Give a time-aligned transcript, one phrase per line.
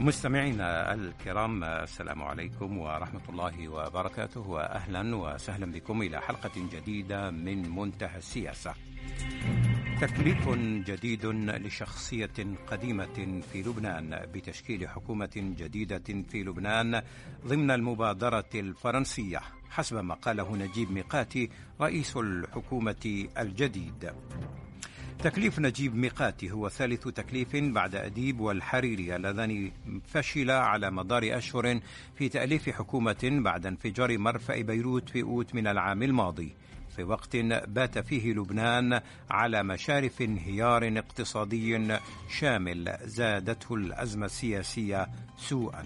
[0.00, 8.18] مستمعينا الكرام السلام عليكم ورحمة الله وبركاته وأهلا وسهلا بكم إلى حلقة جديدة من منتهى
[8.18, 8.74] السياسة.
[10.00, 10.48] تكليف
[10.88, 12.30] جديد لشخصية
[12.66, 17.02] قديمة في لبنان بتشكيل حكومة جديدة في لبنان
[17.46, 19.40] ضمن المبادرة الفرنسية
[19.70, 24.12] حسب ما قاله نجيب ميقاتي رئيس الحكومة الجديد.
[25.24, 29.70] تكليف نجيب ميقاتي هو ثالث تكليف بعد أديب والحريري اللذان
[30.06, 31.80] فشل على مدار أشهر
[32.14, 36.54] في تأليف حكومة بعد انفجار مرفأ بيروت في أوت من العام الماضي.
[36.96, 37.36] في وقت
[37.68, 41.98] بات فيه لبنان على مشارف انهيار اقتصادي
[42.38, 45.84] شامل زادته الأزمة السياسية سوءا.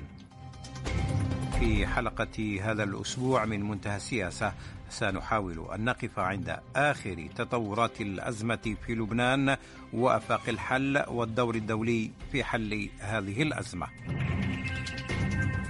[1.58, 4.52] في حلقة هذا الأسبوع من منتهى السياسة
[4.90, 9.56] سنحاول أن نقف عند آخر تطورات الأزمة في لبنان
[9.92, 13.86] وأفاق الحل والدور الدولي في حل هذه الأزمة.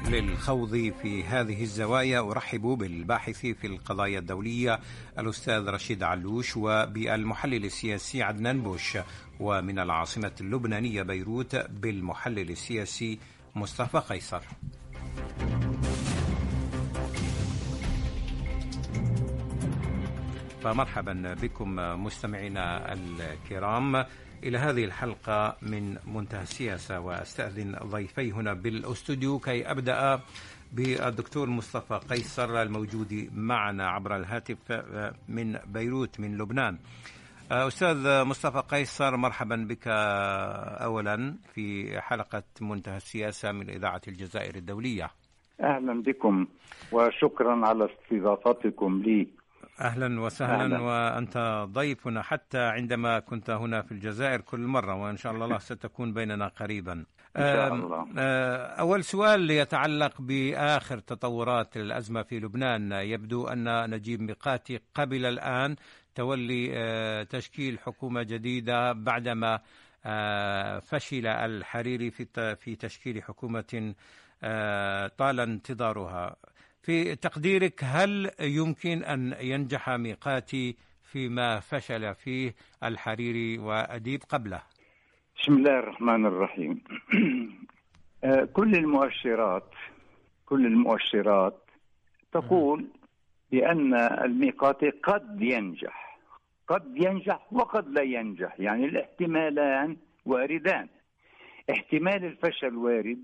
[0.09, 4.81] للخوض في هذه الزوايا أرحب بالباحث في القضايا الدولية
[5.19, 8.99] الأستاذ رشيد علوش وبالمحلل السياسي عدنان بوش
[9.41, 13.19] ومن العاصمة اللبنانية بيروت بالمحلل السياسي
[13.55, 14.43] مصطفى قيصر.
[20.65, 24.05] فمرحبا بكم مستمعينا الكرام.
[24.45, 30.21] إلى هذه الحلقة من منتهى السياسة وأستأذن ضيفي هنا بالأستوديو كي أبدأ
[30.73, 34.57] بالدكتور مصطفى قيصر الموجود معنا عبر الهاتف
[35.29, 36.79] من بيروت من لبنان.
[37.51, 39.89] أستاذ مصطفى قيصر مرحبا بك
[40.85, 45.11] أولا في حلقة منتهى السياسة من إذاعة الجزائر الدولية.
[45.61, 46.47] أهلا بكم
[46.93, 49.29] وشكرا على استضافتكم لي.
[49.81, 50.79] أهلا وسهلا أهلا.
[50.79, 56.49] وأنت ضيفنا حتى عندما كنت هنا في الجزائر كل مرة وإن شاء الله ستكون بيننا
[56.49, 56.93] قريبا.
[57.37, 58.07] إن شاء الله.
[58.67, 65.77] أول سؤال يتعلق بآخر تطورات الأزمة في لبنان، يبدو أن نجيب ميقاتي قبل الآن
[66.15, 69.61] تولي تشكيل حكومة جديدة بعدما
[70.81, 73.95] فشل الحريري في في تشكيل حكومة
[75.19, 76.37] طال انتظارها.
[76.85, 84.63] في تقديرك هل يمكن أن ينجح ميقاتي فيما فشل فيه الحريري وأديب قبله؟
[85.41, 86.85] بسم الله الرحمن الرحيم.
[88.57, 89.71] كل المؤشرات
[90.47, 91.61] كل المؤشرات
[92.33, 92.87] تقول
[93.51, 96.19] بأن الميقاتي قد ينجح
[96.69, 99.97] قد ينجح وقد لا ينجح يعني الاحتمالان
[100.27, 100.89] واردان
[101.71, 103.23] احتمال الفشل وارد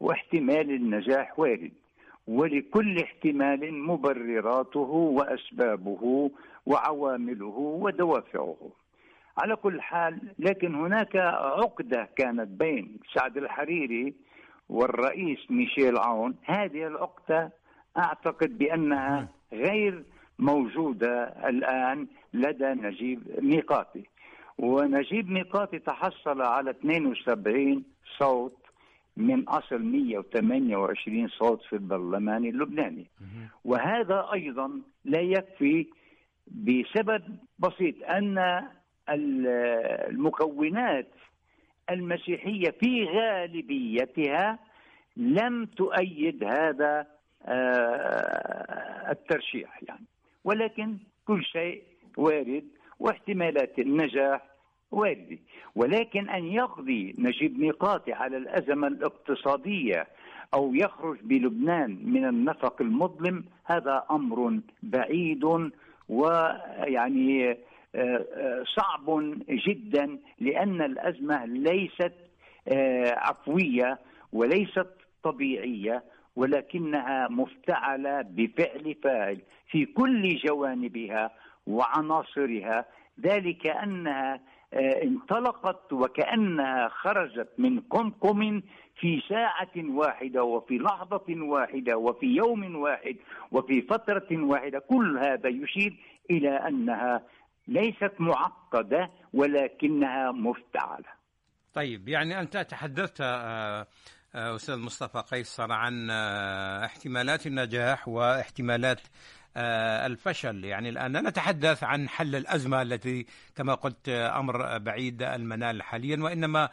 [0.00, 1.79] واحتمال النجاح وارد.
[2.28, 6.30] ولكل احتمال مبرراته وأسبابه
[6.66, 8.56] وعوامله ودوافعه.
[9.38, 14.14] على كل حال لكن هناك عقدة كانت بين سعد الحريري
[14.68, 17.52] والرئيس ميشيل عون، هذه العقدة
[17.98, 20.04] أعتقد بأنها غير
[20.38, 24.04] موجودة الآن لدى نجيب ميقاتي.
[24.58, 27.84] ونجيب ميقاتي تحصل على 72
[28.18, 28.59] صوت
[29.20, 33.06] من أصل 128 صوت في البرلمان اللبناني.
[33.64, 34.70] وهذا أيضا
[35.04, 35.86] لا يكفي
[36.46, 37.22] بسبب
[37.58, 38.64] بسيط أن
[39.08, 41.08] المكونات
[41.90, 44.58] المسيحية في غالبيتها
[45.16, 47.06] لم تؤيد هذا
[49.10, 50.04] الترشيح يعني.
[50.44, 51.82] ولكن كل شيء
[52.16, 52.64] وارد
[52.98, 54.49] واحتمالات النجاح
[54.90, 55.38] واردة
[55.74, 60.06] ولكن أن يقضي نجيب ميقاتي على الأزمة الاقتصادية
[60.54, 65.44] أو يخرج بلبنان من النفق المظلم هذا أمر بعيد
[66.08, 67.56] ويعني
[68.76, 72.12] صعب جدا لأن الأزمة ليست
[73.16, 73.98] عفوية
[74.32, 74.88] وليست
[75.22, 76.02] طبيعية
[76.36, 79.38] ولكنها مفتعلة بفعل فاعل
[79.70, 81.30] في كل جوانبها
[81.66, 82.84] وعناصرها
[83.20, 84.40] ذلك أنها
[84.74, 88.62] انطلقت وكأنها خرجت من قمقم
[89.00, 93.16] في ساعة واحدة وفي لحظة واحدة وفي يوم واحد
[93.52, 94.78] وفي فترة واحدة.
[94.78, 95.96] كل هذا يشير
[96.30, 97.22] إلى أنها
[97.68, 101.20] ليست معقدة ولكنها مفتعلة.
[101.74, 103.20] طيب يعني أنت تحدثت
[104.34, 106.10] أستاذ مصطفى قيصر عن
[106.84, 109.00] احتمالات النجاح واحتمالات
[109.56, 110.64] الفشل.
[110.64, 113.26] يعني الآن نتحدث عن حل الأزمة التي
[113.56, 116.68] كما قلت أمر بعيد المنال حاليا وإنما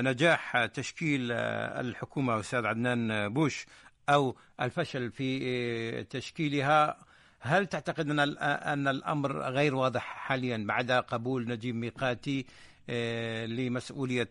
[0.00, 3.66] نجاح تشكيل الحكومة أستاذ عدنان بوش
[4.08, 6.96] أو الفشل في تشكيلها.
[7.42, 12.46] هل تعتقد أن الأمر غير واضح حاليا بعد قبول نجيب ميقاتي
[13.46, 14.28] لمسؤولية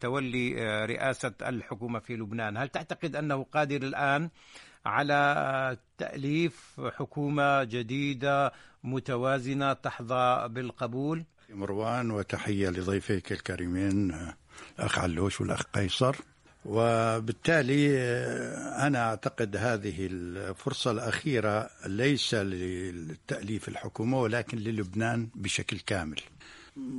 [0.00, 0.54] تولي
[0.86, 4.30] رئاسة الحكومة في لبنان؟ هل تعتقد أنه قادر الآن
[4.86, 8.52] على تأليف حكومة جديدة
[8.84, 14.14] متوازنة تحظى بالقبول؟ مروان وتحية لضيفيك الكريمين
[14.78, 16.16] الأخ علوش والأخ قيصر.
[16.64, 17.98] وبالتالي
[18.86, 26.20] أنا أعتقد هذه الفرصة الأخيرة ليس لتأليف الحكومة ولكن للبنان بشكل كامل.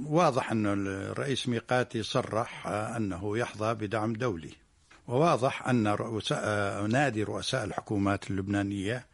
[0.06, 4.63] واضح أن الرئيس ميقاتي صرح أنه يحظى بدعم دولي.
[5.08, 9.06] وواضح أن رؤساء نادي رؤساء الحكومات اللبنانية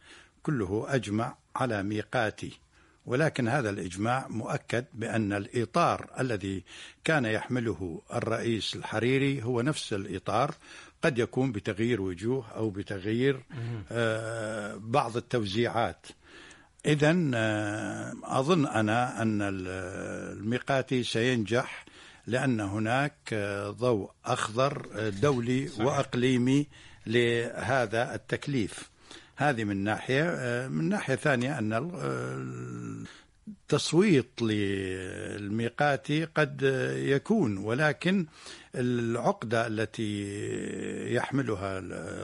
[0.42, 2.58] كله أجمع على ميقاتي.
[3.06, 6.64] ولكن هذا الإجماع مؤكد بأن الإطار الذي
[7.04, 10.54] كان يحمله الرئيس الحريري هو نفس الإطار.
[11.02, 13.40] قد يكون بتغيير وجوه أو بتغيير
[14.76, 16.06] بعض التوزيعات.
[16.86, 17.10] إذا
[18.24, 21.84] أظن أنا أن الميقاتي سينجح
[22.30, 23.34] لأن هناك
[23.68, 25.86] ضوء أخضر دولي صحيح.
[25.86, 26.66] وأقليمي
[27.06, 28.90] لهذا التكليف
[29.36, 30.24] هذه من ناحية
[30.68, 31.72] من ناحية ثانية أن
[33.48, 36.62] التصويت للميقاتي قد
[36.96, 38.26] يكون ولكن
[38.74, 40.24] العقدة التي
[41.14, 41.78] يحملها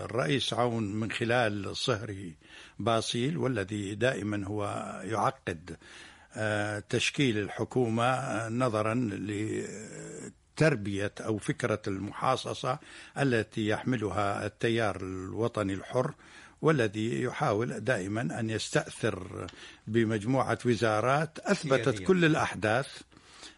[0.04, 2.30] الرئيس عون من خلال صهره
[2.78, 4.64] باصيل والذي دائما هو
[5.04, 5.76] يعقد
[6.88, 8.94] تشكيل الحكومة نظرا
[10.56, 12.78] لتربية أو فكرة المحاصصة
[13.18, 16.14] التي يحملها التيار الوطني الحر
[16.62, 19.46] والذي يحاول دائما أن يستأثر
[19.86, 22.88] بمجموعة وزارات أثبتت كل الأحداث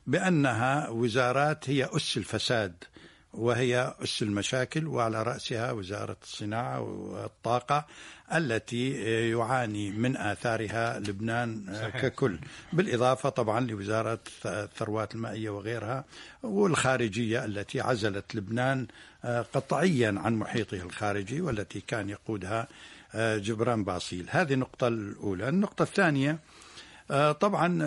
[0.07, 2.85] بأنها وزارات هي أس الفساد
[3.33, 7.87] وهي أس المشاكل وعلى رأسها وزارة الصناعة والطاقة
[8.35, 8.91] التي
[9.31, 11.99] يعاني من آثارها لبنان صحيح.
[12.03, 12.39] ككل.
[12.73, 16.05] بالإضافة طبعا لوزارة الثروات المائية وغيرها
[16.43, 18.87] والخارجية التي عزلت لبنان
[19.25, 22.69] قطعيا عن محيطه الخارجي والتي كان يقودها
[23.15, 24.27] جبران باصيل.
[24.31, 25.49] هذه النقطة الأولى.
[25.49, 26.39] النقطة الثانية
[27.41, 27.79] طبعا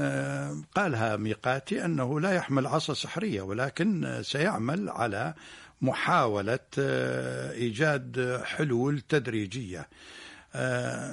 [0.76, 5.34] قالها ميقاتي أنه لا يحمل عصا سحرية ولكن سيعمل على
[5.82, 6.60] محاولة
[7.52, 9.88] إيجاد حلول تدريجية.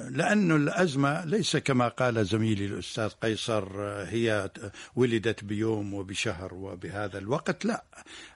[0.09, 4.49] لأن الأزمة ليس كما قال زميلي الأستاذ قيصر هي
[4.95, 7.65] ولدت بيوم وبشهر وبهذا الوقت.
[7.65, 7.83] لا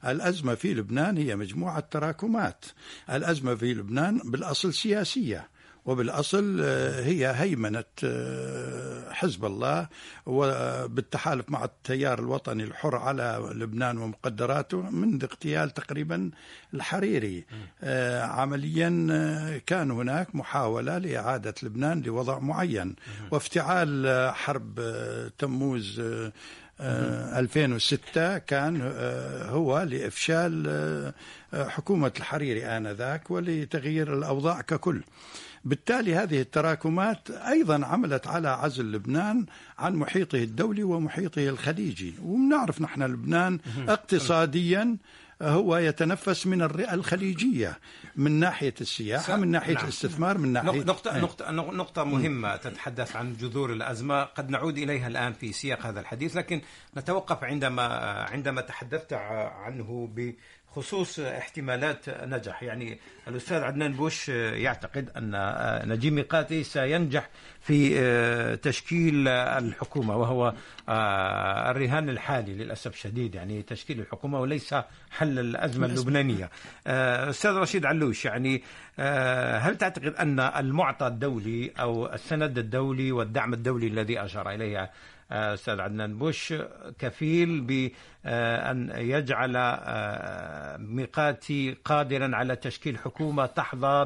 [0.07, 2.65] الأزمة في لبنان هي مجموعة تراكمات.
[3.09, 5.52] الأزمة في لبنان بالأصل سياسية.
[5.85, 6.61] وبالأصل
[7.03, 7.83] هي هيمنة
[9.11, 9.87] حزب الله
[10.25, 16.31] وبالتحالف مع التيار الوطني الحر على لبنان ومقدراته منذ اغتيال تقريبا
[16.73, 17.45] الحريري.
[18.21, 18.89] عمليا
[19.65, 22.95] كان هناك محاولة لإعادة لبنان لوضع معين.
[23.31, 24.79] وافتعال حرب
[25.37, 26.01] تموز
[26.79, 28.81] 2006 كان
[29.49, 31.13] هو لإفشال
[31.53, 35.03] حكومة الحريري آنذاك ولتغيير الأوضاع ككل.
[35.65, 39.45] بالتالي هذه التراكمات أيضا عملت على عزل لبنان
[39.79, 42.13] عن محيطه الدولي ومحيطه الخليجي.
[42.21, 44.97] ونعرف نحن لبنان اقتصاديا
[45.41, 47.79] هو يتنفس من الخليجية
[48.15, 49.83] من ناحية السياحة من ناحية نعم.
[49.83, 54.23] الاستثمار من ناحية نقطه نقطه نقطة مهمة تتحدث عن جذور الأزمة.
[54.23, 56.61] قد نعود إليها الآن في سياق هذا الحديث لكن
[56.97, 57.83] نتوقف عندما
[58.31, 60.33] عندما تحدثت عنه ب
[60.75, 65.31] خصوص احتمالات نجح يعني الأستاذ عدنان بوش يعتقد أن
[65.89, 67.29] نجيب ميقاتي سينجح
[67.61, 70.53] في تشكيل الحكومة وهو
[71.69, 74.75] الرهان الحالي للأسف شديد يعني تشكيل الحكومة وليس
[75.11, 76.49] حل الأزمة اللبنانية.
[76.87, 78.63] أستاذ رشيد علوش يعني
[79.59, 84.91] هل تعتقد أن المعطى الدولي أو السند الدولي والدعم الدولي الذي أشار إليه
[85.31, 86.53] أستاذ عدنان بوش
[86.99, 89.53] كفيل بان يجعل
[90.79, 94.05] ميقاتي قادرا على تشكيل حكومة تحظى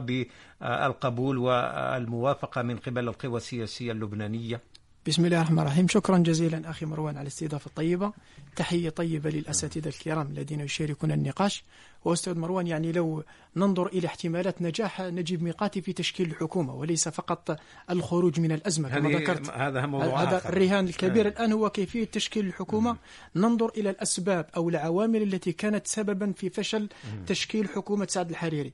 [0.62, 4.62] بالقبول والموافقة من قبل القوى السياسية اللبنانية.
[5.08, 5.88] بسم الله الرحمن الرحيم.
[5.88, 8.14] شكرا جزيلا أخي مروان على الاستضافة الطيبة.
[8.56, 11.64] تحية طيبة للأساتذة الكرام الذين يشاركون النقاش.
[12.06, 13.24] وأستاذ مروان يعني لو
[13.56, 17.60] ننظر إلى احتمالات نجاح نجيب ميقاتي في تشكيل الحكومة وليس فقط
[17.90, 19.50] الخروج من الأزمة كما ذكرت.
[19.50, 20.50] هذا موضوع هذا آخر.
[20.50, 21.30] الرهان الكبير آه.
[21.30, 22.98] الآن هو كيفية تشكيل الحكومة.
[23.36, 26.90] ننظر إلى الأسباب أو العوامل التي كانت سببا في فشل.
[27.28, 28.74] تشكيل حكومة سعد الحريري.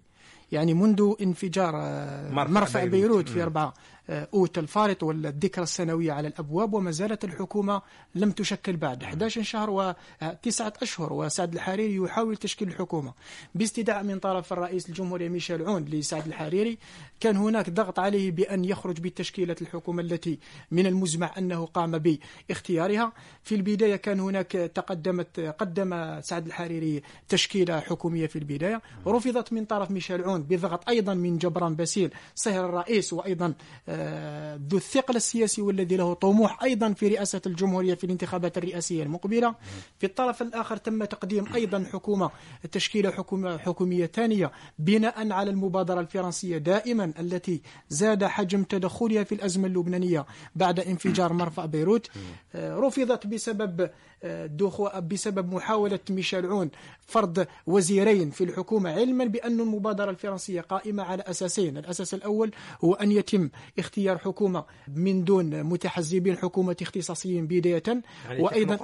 [0.52, 1.72] يعني منذ انفجار
[2.32, 3.74] مرفع, مرفع بيروت, بيروت في 4
[4.10, 7.82] أوت الفارط والذكرى السنوية على الأبواب وما زالت الحكومة
[8.16, 9.70] لم تشكل بعد 11 شهر
[10.22, 13.14] وتسعة أشهر وسعد الحريري يحاول تشكيل الحكومة.
[13.56, 16.78] باستدعاء من طرف الرئيس الجمهورية ميشيل عون لسعد الحريري
[17.20, 20.40] كان هناك ضغط عليه بأن يخرج بتشكيلة الحكومة التي
[20.72, 22.04] من المزمع أنه قام
[22.50, 23.14] باختيارها.
[23.44, 28.82] في البداية كان هناك تقدمت قدم سعد الحريري تشكيلة حكومية في البداية.
[29.08, 33.54] رفضت من طرف ميشيل عون بضغط أيضا من جبران باسيل صهر الرئيس وأيضا
[33.90, 33.93] آه،
[34.70, 39.56] ذو الثقل السياسي والذي له طموح أيضا في رئاسة الجمهورية في الانتخابات الرئاسية المقبلة.
[40.00, 42.30] في الطرف الآخر تم تقديم أيضا حكومة
[42.72, 49.68] تشكيلة حكومة حكومية ثانية بناء على المبادرة الفرنسية دائما التي زاد حجم تدخلها في الأزمة
[49.68, 52.08] اللبنانية بعد انفجار مرفأ بيروت.
[52.56, 53.90] آه، رفضت بسبب
[55.02, 56.70] بسبب محاولة ميشيل عون
[57.08, 61.78] فرض وزيرين في الحكومة علما بأن المبادرة الفرنسية قائمة على أساسين.
[61.78, 62.52] الأساس الأول
[62.84, 63.50] هو أن يتم
[63.84, 68.76] اختيار حكومة من دون متحزبين حكومة اختصاصيين بداية يعني وأيضا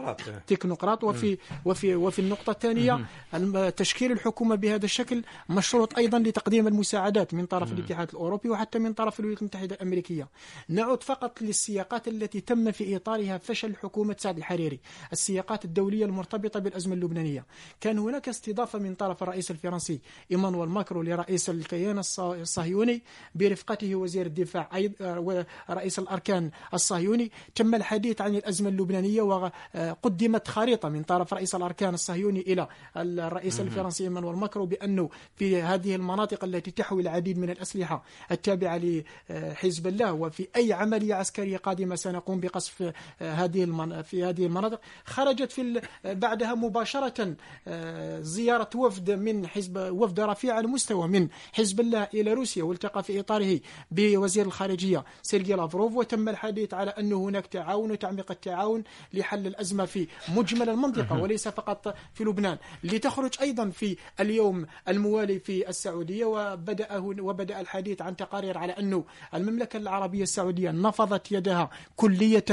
[0.48, 1.04] تكنوقراط.
[1.04, 7.46] وفي وفي وفي النقطة الثانية الم- تشكيل الحكومة بهذا الشكل مشروط أيضا لتقديم المساعدات من
[7.46, 10.28] طرف الاتحاد الأوروبي وحتى من طرف الولايات المتحدة الأمريكية.
[10.70, 14.80] نعود فقط للسياقات التي تم في إطارها فشل حكومة سعد الحريري
[15.12, 17.46] السياقات الدولية المرتبطة بالأزمة اللبنانية.
[17.82, 20.02] كان هناك استضافة من طرف الرئيس الفرنسي
[20.32, 23.04] إيمانويل ماكرون لرئيس الكيان الص- الصهيوني
[23.36, 24.70] برفقته وزير الدفاع
[25.02, 31.94] أيض- ورئيس الأركان الصهيوني تم الحديث عن الأزمة اللبنانية وقدمت خريطة من طرف رئيس الأركان
[31.94, 32.68] الصهيوني إلى
[32.98, 38.82] الرئيس الفرنسي إيمانويل ماكرون بأنه في هذه المناطق التي تحوي العديد من الأسلحة التابعة
[39.30, 43.60] لحزب الله وفي أي عملية عسكرية قادمة سنقوم بقصف هذه.
[44.04, 45.82] في هذه المناطق خرجت في.
[46.06, 47.36] بعدها مباشرة
[47.68, 53.20] آه، زيارة وفد من حزب وفد رفيع المستوى من حزب الله إلى روسيا والتقى في
[53.20, 53.60] إطاره
[53.92, 54.79] بوزير الخارجية
[55.22, 58.84] سيرجي لافروف وتم الحديث على أنه هناك تعاون وتعميق التعاون
[59.14, 62.58] لحل الأزمة في مجمل المنطقة وليس فقط في لبنان.
[62.84, 69.78] لتخرج أيضا في اليوم الموالي في السعودية وبدأ وبدأ الحديث عن تقارير على أنه المملكة
[69.78, 72.46] العربية السعودية نفضت يدها كلية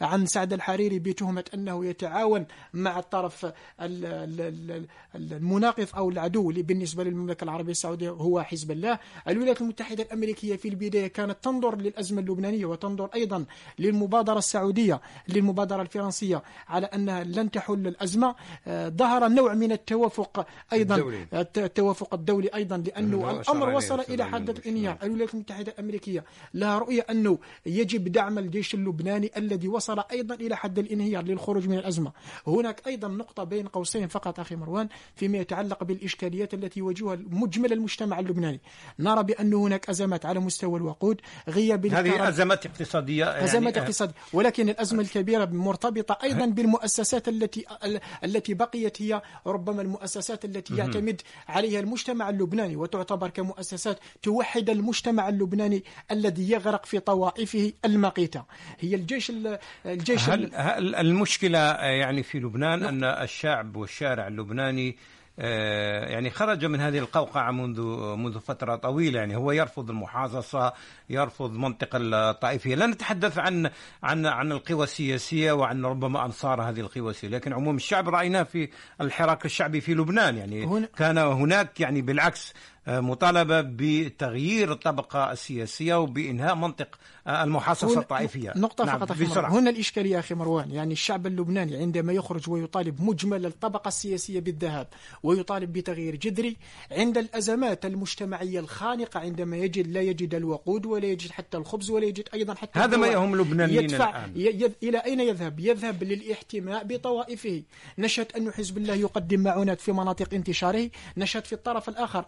[0.00, 6.52] عن سعد الحريري بتهمة أنه يتعاون مع الطرف ال- ال- ال- ال- المناقض أو العدو
[6.56, 8.98] بالنسبة للمملكة العربية السعودية هو حزب الله.
[9.28, 13.44] الولايات المتحدة الأمريكية في البداية كانت تنظر للأزمة اللبنانية وتنظر أيضا
[13.78, 18.34] للمبادرة السعودية للمبادرة الفرنسية على أنها لن تحل الأزمة
[18.66, 21.26] آه، ظهر نوع من التوافق أيضا الدولي.
[21.34, 24.62] الت- التوافق الدولي أيضا لأنه الأمر وصل إلى أيمن حد بالفعل.
[24.62, 30.56] الإنهيار الولايات المتحدة الأمريكية لها رؤية أنه يجب دعم الجيش اللبناني الذي وصل أيضا إلى
[30.56, 32.12] حد الإنهيار للخروج من الأزمة
[32.46, 38.18] هناك أيضا نقطة بين قوسين فقط أخي مروان فيما يتعلق بالإشكاليات التي يواجهها مجمل المجتمع
[38.18, 38.60] اللبناني
[38.98, 41.20] نرى بأن هناك أزمات على مستوى الوقود
[41.68, 48.00] غياب هذه أزمات اقتصادية يعني أزمات اقتصادية ولكن الأزمة الكبيرة مرتبطة أيضا بالمؤسسات التي ال-
[48.24, 55.84] التي بقيت هي ربما المؤسسات التي يعتمد عليها المجتمع اللبناني وتعتبر كمؤسسات توحد المجتمع اللبناني
[56.10, 58.44] الذي يغرق في طوائفه المقيتة.
[58.80, 64.26] هي الجيش ال- الجيش ال- هل, هل المشكلة آه، يعني في لبنان أن الشعب والشارع
[64.28, 64.94] اللبناني آه،
[65.38, 67.80] يعني خرج من هذه القوقعة منذ
[68.16, 69.18] منذ فترة طويلة.
[69.18, 70.72] يعني هو يرفض المحاصصة
[71.10, 72.74] يرفض منطقة الطائفية.
[72.74, 73.70] لا نتحدث عن
[74.02, 77.36] عن عن القوى السياسية وعن ربما أنصار هذه القوى السياسية.
[77.36, 78.68] لكن عموم الشعب رأيناه في
[79.00, 80.36] الحراك الشعبي في لبنان.
[80.36, 88.00] يعني هنا- كان هناك يعني بالعكس آه، مطالبة بتغيير الطبقة السياسية وبإنهاء منطق آه، المحاصصة
[88.00, 89.50] الطائفية نقطة نعم، فقط بسرعة.
[89.58, 94.86] هنا الإشكالية أخي مروان يعني الشعب اللبناني عندما يخرج ويطالب مجمل الطبقة السياسية بالذهاب
[95.22, 96.56] ويطالب بتغيير جذري
[96.90, 102.28] عند الأزمات المجتمعية الخانقة عندما يجد لا يجد الوقود ولا يجد حتى الخبز ولا يجد
[102.34, 103.06] أيضا حتى هذا ما.
[103.06, 104.32] يهم اللبنانيين يدفع الآن.
[104.36, 104.70] ي- يذ...
[104.82, 107.62] إلى أين يذهب؟ يذهب للاحتماء بطوائفه
[107.98, 112.24] نشهد أن حزب الله يقدم معونات في مناطق انتشاره نشهد في الطرف الآخر.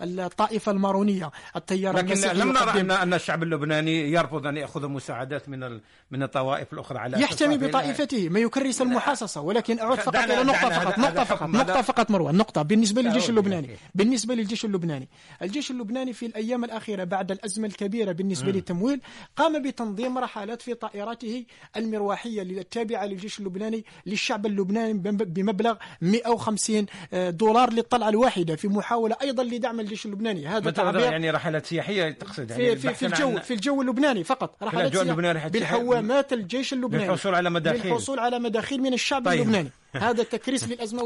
[0.00, 5.62] الطائفة المارونية التيار لكن لم نرى ان أن الشعب اللبناني يرفض أن يأخذ مساعدات من
[5.64, 10.52] ال- من الطوائف الأخرى على يحتمي بطائفته ما يكرس المحاصصة ولكن أعود فقط نقطة دعنا
[10.52, 12.62] فقط هذا فقط هذا- فقط مروان نقطة.
[12.62, 13.80] بالنسبة للجيش اللبناني أوكي.
[13.94, 15.08] بالنسبة للجيش اللبناني
[15.42, 19.00] الجيش اللبناني في الأيام الأخيرة بعد الأزمة الكبيرة بالنسبة للتمويل
[19.36, 21.44] قام بتنظيم رحلات في طائراته
[21.76, 29.44] المروحيه التابعه للجيش اللبناني للشعب اللبناني بم- بمبلغ 150 دولار للطلعة الواحدة في محاولة أيضا
[29.44, 30.46] لدعم الجيش اللبناني.
[30.46, 34.62] هذا تعبير يعني رحلات سياحية تقصد يعني في في, الجو في الجو اللبناني فقط.
[34.62, 37.04] رحلات سياحية بالحوامات الجيش اللبناني.
[37.04, 37.86] للحصول على مداخيل.
[37.86, 39.40] للحصول على مداخيل من الشعب طيب.
[39.40, 39.70] اللبناني.
[39.96, 41.02] هذا تكريس للأزمة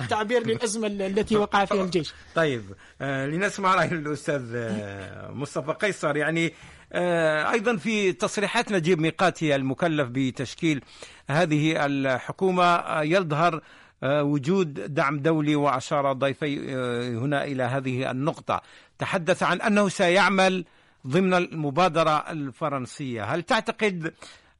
[0.00, 2.12] وتعبير للأزمة التي وقع فيها الجيش.
[2.34, 2.62] طيب.
[3.00, 6.16] آه لنسمع رأي الأستاذ آه مصطفى قيصر.
[6.16, 6.52] يعني
[6.94, 10.82] آه، أيضا في تصريحات نجيب ميقاتي المكلف بتشكيل
[11.30, 13.60] هذه الحكومة آه، يظهر
[14.04, 16.74] وجود دعم دولي وأشار ضيفي
[17.16, 18.62] هنا إلى هذه النقطة.
[18.98, 20.64] تحدث عن أنه سيعمل
[21.06, 23.24] ضمن المبادرة الفرنسية.
[23.24, 24.14] هل تعتقد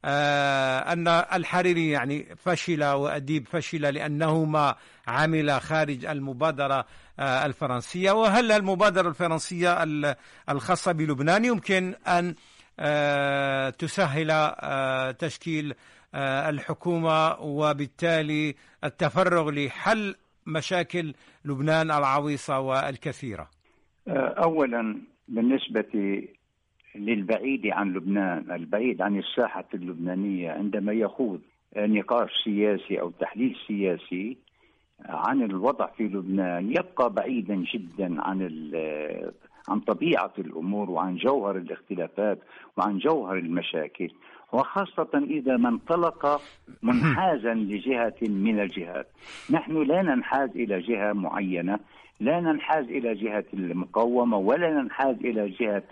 [0.05, 4.75] أن الحريري يعني فشل وأديب فشل لأنه ما
[5.07, 6.85] عمل خارج المبادرة
[7.19, 9.83] الفرنسية؟ وهل المبادرة الفرنسية
[10.49, 12.35] الخاصة بلبنان يمكن أن
[13.79, 14.55] تسهل
[15.19, 15.73] تشكيل
[16.49, 20.15] الحكومة وبالتالي التفرغ لحل
[20.47, 21.13] مشاكل
[21.45, 23.47] لبنان العويصة والكثيرة.
[24.07, 26.21] أولا بالنسبة
[26.95, 31.41] للبعيد عن لبنان البعيد عن الساحة اللبنانية عندما يخوض
[31.77, 34.37] نقاش سياسي أو تحليل سياسي
[35.05, 38.41] عن الوضع في لبنان يبقى بعيدا جدا عن
[39.69, 42.39] عن طبيعة الأمور وعن جوهر الاختلافات
[42.77, 44.09] وعن جوهر المشاكل.
[44.53, 46.41] وخاصة إذا ما انطلق
[46.83, 49.07] منحازا لجهة من الجهات.
[49.49, 51.79] نحن لا ننحاز إلى جهة معينة
[52.19, 55.83] لا ننحاز إلى جهة المقاومة ولا ننحاز إلى جهة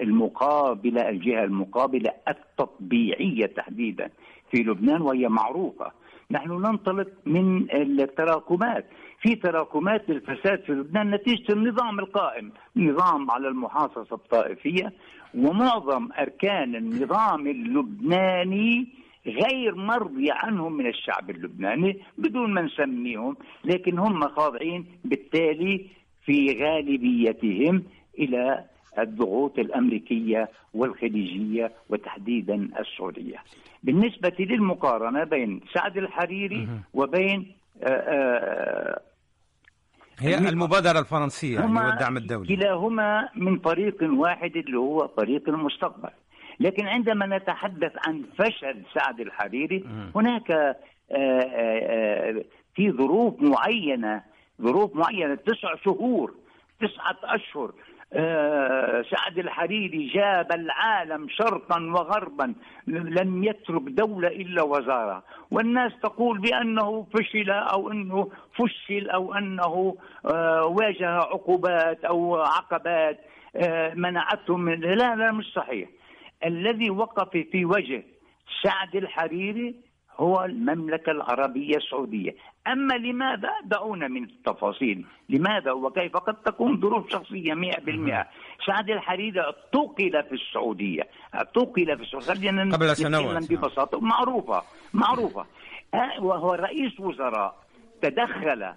[0.00, 4.10] المقابلة الجهة المقابلة التطبيعية تحديدا
[4.50, 5.92] في لبنان وهي معروفة.
[6.32, 8.86] نحن ننطلق من التراكمات.
[9.22, 14.92] في تراكمات للفساد في لبنان نتيجة النظام القائم نظام على المحاصصة الطائفية
[15.34, 18.88] ومعظم أركان النظام اللبناني
[19.26, 25.86] غير مرضي عنهم من الشعب اللبناني بدون ما نسميهم لكن هم خاضعين بالتالي
[26.24, 27.82] في غالبيتهم
[28.18, 28.64] إلى
[28.98, 33.36] الضغوط الأمريكية والخليجية وتحديدا السعودية.
[33.82, 39.00] بالنسبة للمقارنة بين سعد الحريري وبين آآ آه، آآ آه،
[40.18, 42.56] هي المبادرة الفرنسية يعني والدعم الدولي.
[42.56, 46.10] كلاهما من طريق واحد اللي هو طريق المستقبل.
[46.60, 49.84] لكن عندما نتحدث عن فشل سعد الحريري
[50.16, 50.50] هناك
[51.10, 52.44] آه،
[52.74, 54.22] في ظروف معينة
[54.62, 56.34] ظروف معينة تسع شهور
[56.80, 57.72] تسعة أشهر
[59.10, 62.54] سعد الحريري جاب العالم شرقا وغربا
[62.86, 65.22] لم يترك دولة إلا وزارة.
[65.50, 73.20] والناس تقول بأنه فشل أو أنه فشل أو أنه آه، واجه عقوبات أو عقبات
[73.56, 75.88] آه، منعته من لا لا مش صحيح.
[76.46, 78.02] الذي وقف في وجه
[78.62, 79.74] سعد الحريري
[80.16, 82.34] هو المملكة العربية السعودية.
[82.66, 85.04] أما لماذا؟ دعونا من التفاصيل.
[85.28, 88.26] لماذا وكيف؟ قد تكون ظروف شخصية مئة بالمئة.
[88.66, 91.02] سعد الحريري اعتقل في السعودية.
[91.34, 92.34] اعتقل في السعودية.
[92.34, 93.52] خلينا قبل سنوات.
[93.52, 94.00] ببساطة.
[94.00, 94.62] معروفة.
[94.92, 95.46] معروفة.
[96.18, 97.62] وهو رئيس وزراء.
[98.02, 98.76] تدخل آه،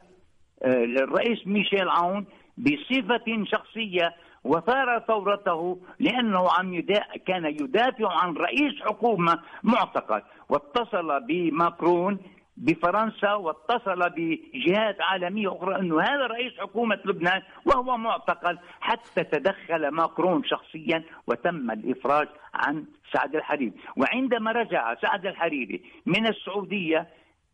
[0.63, 2.25] الرئيس ميشيل عون
[2.57, 7.03] بصفة شخصية وثار ثورته لأنه عم يدا...
[7.27, 12.19] كان يدافع عن رئيس حكومة معتقل واتصل بماكرون
[12.57, 20.43] بفرنسا واتصل بجهات عالمية أخرى أنه هذا رئيس حكومة لبنان وهو معتقل حتى تدخل ماكرون
[20.43, 23.73] شخصيا وتم الإفراج عن سعد الحريري.
[23.97, 27.07] وعندما رجع سعد الحريري من السعودية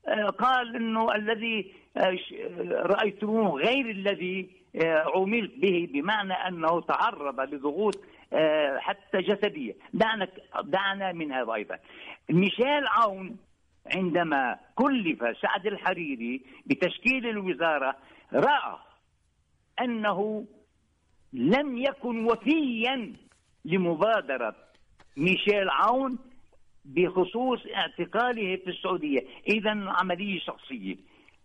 [0.08, 2.18] آه، قال أنه الذي آه،
[2.72, 4.50] رأيتموه غير الذي
[4.84, 8.00] آه، عملت به بمعنى أنه تعرض لضغوط
[8.34, 9.76] آه، حتى جسدية.
[9.94, 10.28] دعنا
[10.64, 11.78] دعنا من هذا أيضا.
[12.30, 13.38] ميشيل عون
[13.96, 17.96] عندما كلف سعد الحريري بتشكيل الوزارة
[18.34, 18.78] رأى
[19.82, 20.46] أنه
[21.34, 23.14] لم يكن وفيا
[23.66, 24.56] لمبادرة
[25.18, 26.20] ميشيل عون
[26.86, 29.20] بخصوص اعتقاله في السعودية.
[29.48, 30.96] اذا عملية شخصية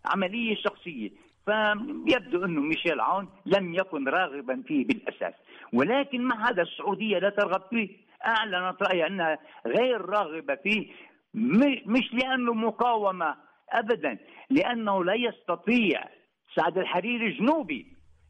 [0.05, 1.09] عملية شخصية.
[1.45, 5.33] فيبدو أنه ميشيل عون لم يكن راغبا فيه بالأساس.
[5.73, 7.89] ولكن مع هذا السعودية لا ترغب فيه.
[8.25, 10.87] أعلنت رأيها أنها غير راغبة فيه.
[11.85, 13.35] مش لأنه مقاومة
[13.71, 14.17] ابدا
[14.49, 16.03] لأنه لا يستطيع
[16.55, 17.85] سعد الحريري جنوبي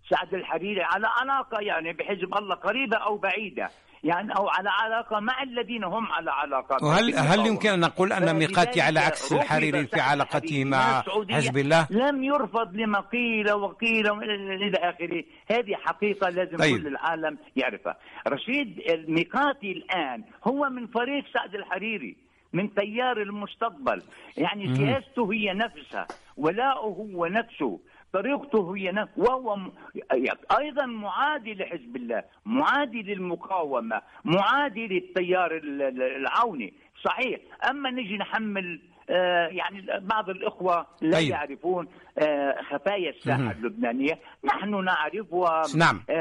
[0.09, 3.69] سعد الحريري على علاقة يعني بحزب الله قريبة أو بعيدة
[4.03, 8.35] يعني أو على علاقة مع الذين هم على علاقة وهل هل يمكن أن نقول أن
[8.35, 14.77] ميقاتي على عكس الحريري في علاقته مع حزب الله؟ لم يرفض لما قيل وقيل إلى
[14.77, 16.77] آخره، هذه حقيقة لازم طيب.
[16.77, 17.97] كل العالم يعرفها.
[18.27, 22.26] رشيد الميقاتي الآن هو من فريق سعد الحريري
[22.57, 24.01] من تيار المستقبل.
[24.37, 27.79] يعني سياسته هي نفسها ولاؤه هو نفسه
[28.13, 29.57] طريقته هي نفس وهو
[30.59, 35.51] أيضا معادي لحزب الله معادي للمقاومة معادي للتيار
[36.17, 36.73] العوني.
[37.03, 37.39] صحيح.
[37.69, 38.79] أما نجي نحمل
[39.49, 41.29] يعني بعض الإخوة لا طيب.
[41.29, 46.03] يعرفون آه خفايا الساحة اللبنانية نحن نعرف و نعم.
[46.09, 46.13] آه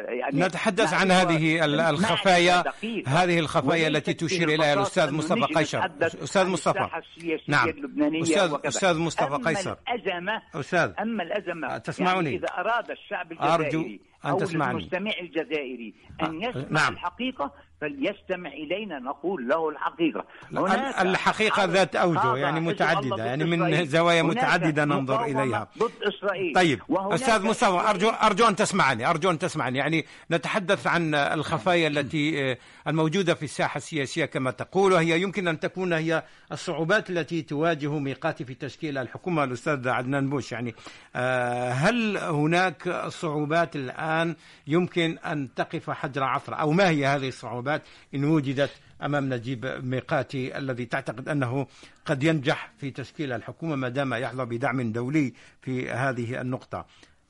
[0.00, 2.64] يعني نتحدث عن هذه الخفايا.
[3.06, 5.80] هذه الخفايا التي تشير الأستاذ أنه مصطفى قيصر
[6.22, 7.68] عن مصطفى الساحة نعم.
[7.68, 8.66] اللبنانية أستاذ-.
[8.66, 9.76] أستاذ مصطفى قيصر.
[9.88, 10.92] الأزمة أستاذ.
[11.00, 12.30] أما الأزمة تسمعني.
[12.30, 14.78] يعني إذا أراد الشعب أرجو الجزائري أن أو تسمعني.
[14.78, 16.92] المستمع الجزائري أن آه، يسمع نعم.
[16.92, 20.24] الحقيقة فليستمع إلينا نقول له الحقيقة.
[20.52, 23.86] ال- هناك الحقيقة حرب ذات خاض يعني ضد يعني من.
[23.86, 25.68] زوايا هناك متعددة ننظر إليها.
[25.78, 26.54] ضد إسرائيل.
[26.54, 29.78] طيب أستاذ مصطفى أرجو أرجو أن تسمعني أرجو أن تسمعني.
[29.78, 35.60] يعني نتحدث عن الخفايا التي آه، الموجودة في الساحة السياسية كما تقول وهي يمكن أن
[35.60, 40.52] تكون هي الصعوبات التي تواجه ميقاتي في تشكيل الحكومة الأستاذ عدنان بوش.
[40.52, 40.74] يعني
[41.16, 44.36] آه، هل هناك صعوبات الآن
[44.66, 47.67] يمكن أن تقف حجر عثره أو ما هي هذه الصعوبات؟
[48.14, 48.70] إن وجدت
[49.02, 51.66] أمام نجيب ميقاتي الذي تعتقد أنه
[52.06, 56.86] قد ينجح في تشكيل الحكومة ما دام يحظى بدعم دولي في هذه النقطة.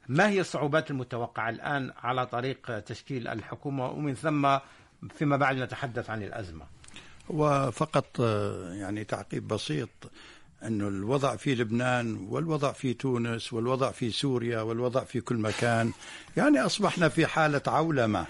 [0.08, 4.58] ما هي الصعوبات المتوقعة الآن على طريق تشكيل الحكومة ومن ثم
[5.18, 6.64] فيما بعد نتحدث عن الأزمة.
[7.28, 8.20] وفقط
[8.72, 9.88] يعني تعقيب بسيط
[10.62, 15.92] أنه الوضع في لبنان والوضع في تونس والوضع في سوريا والوضع في كل مكان
[16.36, 18.26] يعني أصبحنا في حالة عولمة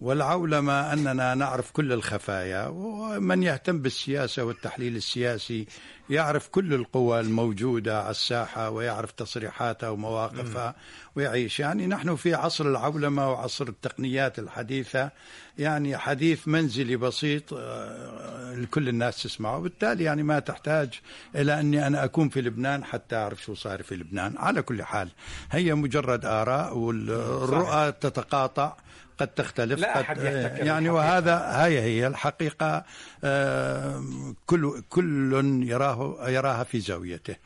[0.00, 5.66] والعولمة أننا نعرف كل الخفايا ومن يهتم بالسياسة والتحليل السياسي
[6.10, 10.74] يعرف كل القوى الموجودة على الساحة ويعرف تصريحاتها ومواقفها
[11.16, 11.60] ويعيش.
[11.60, 15.10] يعني نحن في عصر العولمة وعصر التقنيات الحديثة
[15.58, 19.56] يعني حديث منزلي بسيط آه، لكل الناس تسمعه.
[19.56, 21.00] وبالتالي يعني ما تحتاج
[21.36, 24.34] إلى أني أنا أكون في لبنان حتى أعرف شو صار في لبنان.
[24.38, 25.08] على كل حال
[25.50, 28.76] هي مجرد آراء والرؤى تتقاطع.
[29.20, 30.92] قد تختلف لا قد أحد يحتكر يعني الحقيقة.
[30.92, 32.84] وهذا هي هي الحقيقة
[33.24, 34.04] آه،
[34.46, 37.36] كل كل يراه يراها في زاويته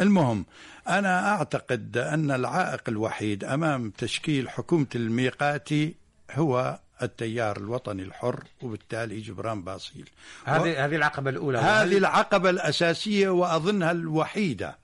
[0.00, 0.46] المهم
[0.88, 5.94] أنا أعتقد أن العائق الوحيد أمام تشكيل حكومة الميقاتي
[6.32, 10.10] هو التيار الوطني الحر وبالتالي جبران باصيل
[10.44, 11.58] هذه هذه العقبة الأولى.
[11.58, 14.78] هذه العقبة الأساسية وأظنها الوحيدة.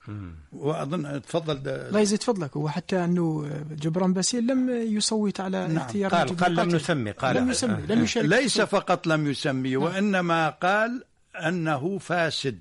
[0.52, 1.60] وأظن تفضل.
[1.68, 5.76] الله يزيد فضلك هو حتى أنه جبران باسيل لم يصوت على نعم.
[5.76, 6.68] اختيار قال قال لم.
[6.68, 8.26] نسمي قال لم يسمي لم يشارك.
[8.26, 11.04] ليس فقط لم يسمي وإنما قال
[11.36, 12.60] أنه فاسد.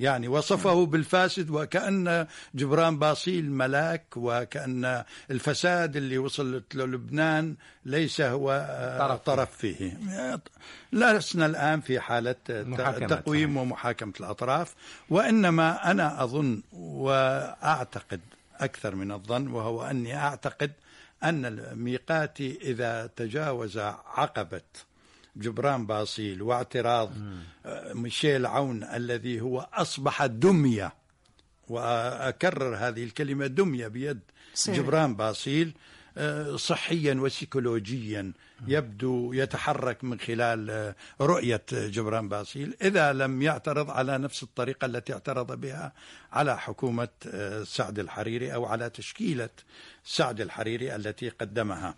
[0.00, 8.66] يعني وصفه بالفاسد وكأن جبران باصيل ملاك وكأن الفساد اللي وصلت له لبنان ليس هو
[8.70, 9.32] آه، طرف فيه.
[9.32, 10.40] طرف فيه
[10.92, 12.36] لسنا الآن في حالة.
[13.06, 14.74] تقويم ومحاكمة الأطراف
[15.10, 18.20] وإنما أنا أظن وأعتقد
[18.60, 20.72] أكثر من الظن وهو أني أعتقد
[21.24, 23.78] أن الميقاتي إذا تجاوز
[24.14, 24.60] عقبة
[25.36, 27.12] جبران باصيل واعتراض
[27.66, 30.92] آه، ميشيل عون الذي هو أصبح دمية
[31.68, 34.20] وأكرر هذه الكلمة دمية بيد
[34.54, 34.76] صحيح.
[34.76, 35.72] جبران باصيل
[36.18, 38.32] آه، صحيا وسيكولوجيا
[38.66, 45.12] يبدو يتحرك من خلال آه، رؤية جبران باصيل إذا لم يعترض على نفس الطريقة التي
[45.12, 45.92] اعترض بها
[46.32, 47.08] على حكومة
[47.64, 49.48] سعد الحريري أو على تشكيلة
[50.04, 51.94] سعد الحريري التي قدمها.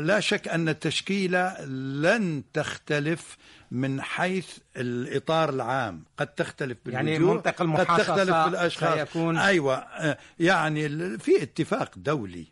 [0.00, 3.36] لا شك أن التشكيلة لن تختلف
[3.70, 6.04] من حيث الإطار العام.
[6.18, 8.94] قد تختلف يعني بالوجوه منطق قد تختلف بالأشخاص.
[9.08, 12.46] سيكون- أيوة آه، يعني في اتفاق دولي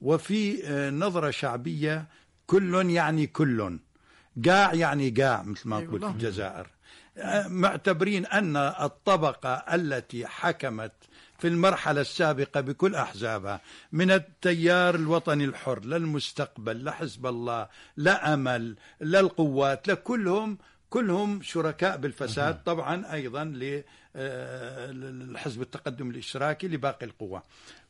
[0.00, 2.04] وفي آه، نظرة شعبية
[2.46, 3.78] كل يعني كل.
[4.46, 6.04] قاع يعني قاع مثل ما قلت.
[6.04, 6.66] في الجزائر.
[7.18, 10.92] آه، معتبرين أن الطبقة التي حكمت
[11.40, 13.60] في المرحلة السابقة بكل أحزابها
[13.92, 20.58] من التيار الوطني الحر للمستقبل لحزب الله لا أمل للقوات لكلهم
[20.90, 23.44] كلهم شركاء بالفساد طبعا أيضا
[24.94, 27.42] للحزب التقدم الاشتراكي لباقي القوى.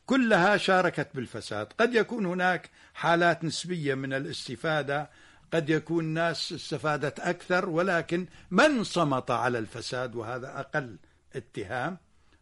[0.05, 1.67] كلها شاركت بالفساد.
[1.79, 5.09] قد يكون هناك حالات نسبية من الاستفادة
[5.53, 10.97] قد يكون ناس استفادت أكثر ولكن من صمت على الفساد؟ وهذا أقل
[11.35, 11.97] اتهام.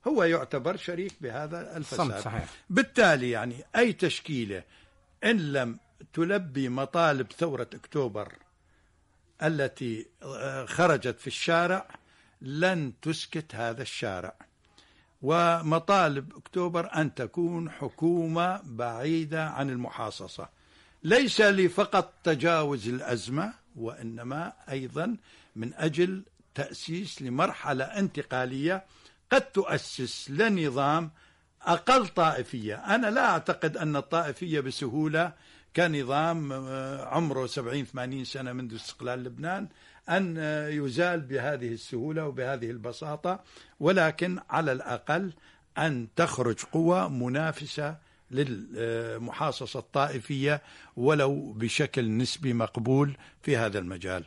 [0.10, 2.20] هو يعتبر شريك بهذا الفساد.
[2.20, 2.50] صحيح.
[2.70, 4.64] بالتالي يعني أي تشكيلة
[5.24, 5.80] إن لم
[6.14, 8.34] تلبي مطالب ثورة أكتوبر
[9.44, 11.88] التي آه، خرجت في الشارع
[12.42, 14.34] لن تسكت هذا الشارع.
[15.22, 20.50] ومطالب أكتوبر أن تكون حكومة بعيدة عن المحاصصة.
[21.04, 25.18] ليس لفقط تجاوز الأزمة وإنما أيضا
[25.56, 26.24] من أجل
[26.56, 28.86] تأسيس لمرحلة انتقالية
[29.32, 31.12] قد تؤسس لنظام
[31.62, 32.76] أقل طائفية.
[32.76, 35.34] أنا لا أعتقد أن الطائفية بسهولة
[35.76, 39.68] كنظام آه، عمره 70-80 سنة منذ استقلال لبنان
[40.10, 43.40] أن آه، يزال بهذه السهولة وبهذه البساطة
[43.80, 45.34] ولكن على الأقل
[45.78, 47.98] أن تخرج قوى منافسة
[48.32, 50.62] للمحاصصة الطائفية
[50.98, 54.26] ولو بشكل نسبي مقبول في هذا المجال.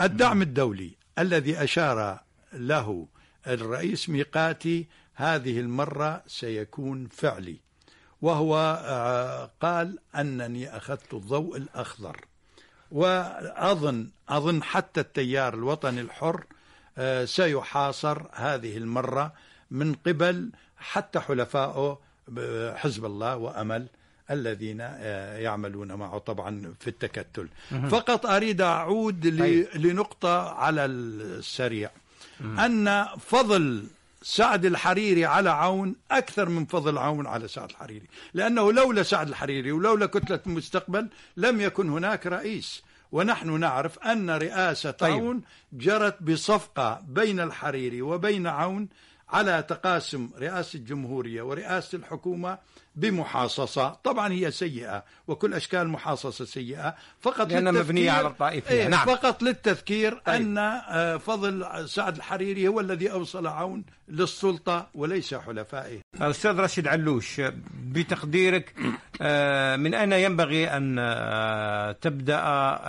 [0.00, 2.20] الدعم الدولي الذي أشار
[2.52, 3.06] له
[3.46, 7.56] الرئيس ميقاتي هذه المرة سيكون فعلي.
[8.22, 12.24] وهو آه، قال أنني أخذت الضوء الأخضر.
[12.90, 16.44] وأظن أظن حتى التيار الوطني الحر
[16.98, 19.32] آه، سيحاصر هذه المرة
[19.70, 21.98] من قبل حتى حلفائه
[22.76, 23.86] حزب الله وأمل
[24.30, 27.48] الذين آه، يعملون معه طبعا في التكتل.
[27.90, 29.68] فقط أريد أعود طيب.
[29.74, 31.90] لنقطة على السريع.
[32.40, 33.86] أن فضل
[34.22, 38.06] سعد الحريري على عون أكثر من فضل عون على سعد الحريري.
[38.34, 42.82] لأنه لولا سعد الحريري ولولا كتلة المستقبل لم يكن هناك رئيس.
[43.12, 45.12] ونحن نعرف أن رئاسة طيب.
[45.12, 48.88] عون جرت بصفقة بين الحريري وبين عون
[49.28, 52.58] على تقاسم رئاسة الجمهورية ورئاسة الحكومة
[52.96, 59.06] بمحاصصة طبعا هي سيئة وكل أشكال المحاصصة سيئة فقط لأنها مبنية على الطائفية إيه نعم.
[59.06, 60.34] فقط للتذكير طيب.
[60.34, 67.40] أن آه، فضل سعد الحريري هو الذي أوصل عون للسلطة وليس حلفائه أستاذ رشيد علوش
[67.74, 68.74] بتقديرك
[69.20, 72.40] آه، من أين ينبغي أن آه، تبدأ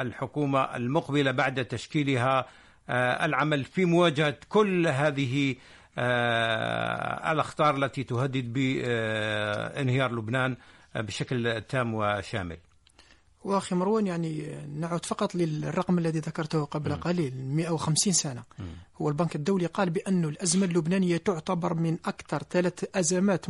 [0.01, 2.45] الحكومة المقبلة بعد تشكيلها
[2.89, 5.55] العمل في مواجهة كل هذه
[7.31, 10.57] الأخطار التي تهدد بانهيار لبنان
[10.95, 12.57] بشكل تام وشامل
[13.43, 16.95] واخي مروان يعني نعود فقط للرقم الذي ذكرته قبل م.
[16.95, 18.63] قليل 150 سنة م.
[19.01, 23.45] هو البنك الدولي قال بأن الأزمة اللبنانية تعتبر من أكثر ثلاث أزمات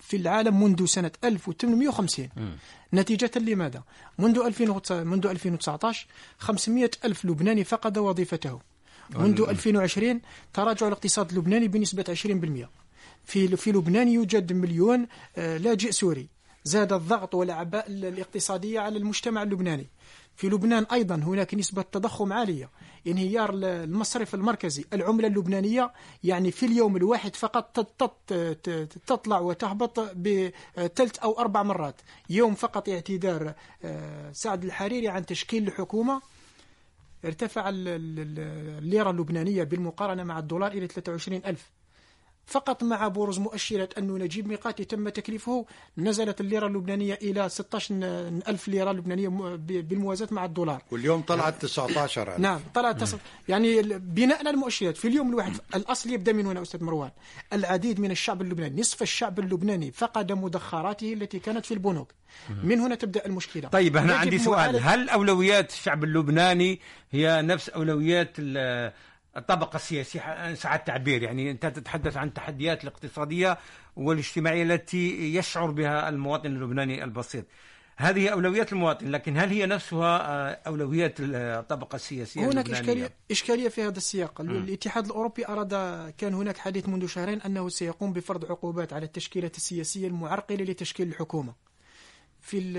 [0.00, 2.50] في العالم منذ سنة 1850 م.
[2.94, 3.82] نتيجة لماذا؟
[4.18, 6.06] منذ 2000 منذ 2019
[6.38, 8.60] 500 ألف لبناني فقد وظيفته
[9.10, 10.20] منذ 2020
[10.52, 12.68] تراجع الاقتصاد اللبناني بنسبة 20%
[13.24, 16.28] في في لبنان يوجد مليون آه، لاجئ سوري.
[16.64, 19.86] زاد الضغط والأعباء الاقتصادية على المجتمع اللبناني.
[20.36, 22.70] في لبنان أيضا هناك نسبة تضخم عالية.
[23.06, 25.92] انهيار المصرف المركزي العملة اللبنانية
[26.24, 27.78] يعني في اليوم الواحد فقط
[29.06, 32.00] تطلع وتهبط بثلث أو أربع مرات.
[32.30, 36.22] يوم فقط اعتذار آه، سعد الحريري عن تشكيل الحكومة.
[37.24, 41.70] ارتفع الليرة اللبنانية بالمقارنة مع الدولار إلى 23 ألف.
[42.46, 45.66] فقط مع بروز مؤشرة أنه نجيب ميقاتي تم تكليفه
[45.98, 47.94] نزلت الليرة اللبنانية إلى 16
[48.48, 49.28] ألف ليرة لبنانية
[49.58, 50.82] بالموازاة مع الدولار.
[50.90, 52.38] واليوم طلعت 19 ألف.
[52.38, 53.16] نعم طلعت تص...
[53.48, 57.10] يعني بناء على المؤشرات في اليوم الواحد الأصل يبدأ من هنا أستاذ مروان.
[57.52, 62.12] العديد من الشعب اللبناني نصف الشعب اللبناني فقد مدخراته التي كانت في البنوك.
[62.64, 63.68] من هنا تبدأ المشكلة.
[63.68, 64.80] طيب أنا عندي سؤال.
[64.82, 66.80] هل أولويات الشعب اللبناني
[67.10, 68.36] هي نفس أولويات
[69.36, 73.58] الطبقة السياسية سعى التعبير يعني أنت تتحدث عن التحديات الاقتصادية
[73.96, 77.44] والاجتماعية التي يشعر بها المواطن اللبناني البسيط.
[77.96, 83.82] هذه أولويات المواطن لكن هل هي نفسها آه، أولويات الطبقة السياسية هناك إشكالية, إشكالية في
[83.82, 84.40] هذا السياق.
[84.40, 84.50] م.
[84.50, 85.70] الاتحاد الأوروبي أراد
[86.18, 91.63] كان هناك حديث منذ شهرين أنه سيقوم بفرض عقوبات على التشكيلات السياسية المعرقلة لتشكيل الحكومة.
[92.44, 92.74] في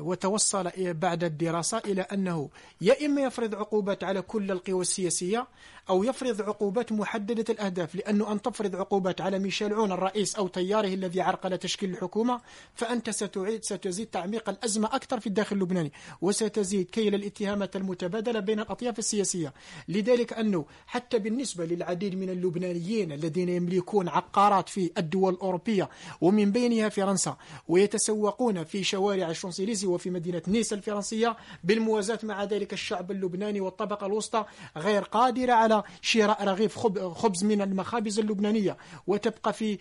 [0.00, 2.50] وتوصل بعد الدراسة إلى أنه
[2.80, 5.46] يا إما يفرض عقوبات على كل القوى السياسية
[5.90, 10.94] أو يفرض عقوبات محددة الأهداف لأنه أن تفرض عقوبات على ميشيل عون الرئيس أو تياره
[10.94, 12.40] الذي عرقل تشكيل الحكومة
[12.74, 18.98] فأنت ستعيد ستزيد تعميق الأزمة أكثر في الداخل اللبناني وستزيد كيل الاتهامات المتبادلة بين الأطياف
[18.98, 19.52] السياسية.
[19.88, 25.88] لذلك أنه حتى بالنسبة للعديد من اللبنانيين الذين يملكون عقارات في الدول الأوروبية
[26.20, 27.36] ومن بينها فرنسا
[27.68, 34.44] ويتسوقون في شوارع الشونسيليزي وفي مدينة نيس الفرنسية بالموازاة مع ذلك الشعب اللبناني والطبقة الوسطى
[34.76, 38.76] غير قادرة على شراء رغيف خبز من المخابز اللبنانية.
[39.06, 39.78] وتبقى في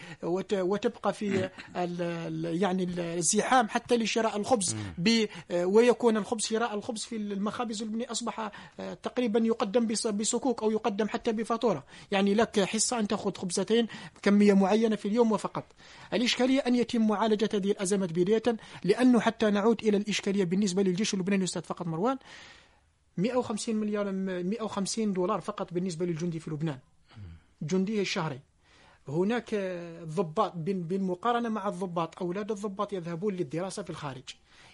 [0.53, 1.49] وتبقى في
[2.43, 4.75] يعني الزحام حتى لشراء الخبز
[5.53, 11.31] ويكون الخبز شراء الخبز في المخابز اللبنانية أصبح آه، تقريبا يقدم بسكوك أو يقدم حتى
[11.31, 11.83] بفاتورة.
[12.12, 13.88] يعني لك حصة أن تأخذ خبزتين
[14.21, 15.63] كمية معينة في اليوم وفقط.
[16.13, 18.43] الإشكالية أن يتم معالجة هذه الأزمات بداية
[19.13, 22.17] لأنه حتى نعود إلى الإشكالية بالنسبة للجيش اللبناني أستاذ فقط مروان.
[23.17, 26.80] 150 مليار 150 دولار فقط بالنسبة للجندي في لبنان.
[27.62, 28.39] جندي الشهري
[29.08, 29.56] هناك
[30.04, 34.23] ضباط بالمقارنة مع الضباط أولاد الضباط يذهبون للدراسة في الخارج.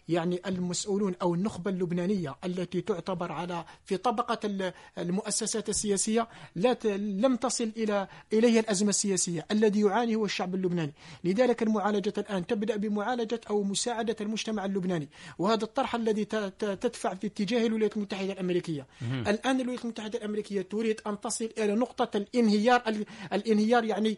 [0.10, 7.72] يعني المسؤولون أو النخبة اللبنانية التي تعتبر على في طبقة المؤسسات السياسية لا لم تصل
[7.78, 10.94] إلى إليها الأزمة السياسية الذي يعاني هو الشعب اللبناني.
[11.24, 16.26] لذلك المعالجة الآن تبدأ بمعالجة أو مساعدة المجتمع اللبناني وهذا الطرح الذي
[16.60, 18.88] تدفع في اتجاه الولايات المتحدة الأمريكية.
[19.28, 22.82] الآن الولايات المتحدة الأمريكية تريد أن تصل إلى نقطة الانهيار
[23.34, 24.18] الانهيار يعني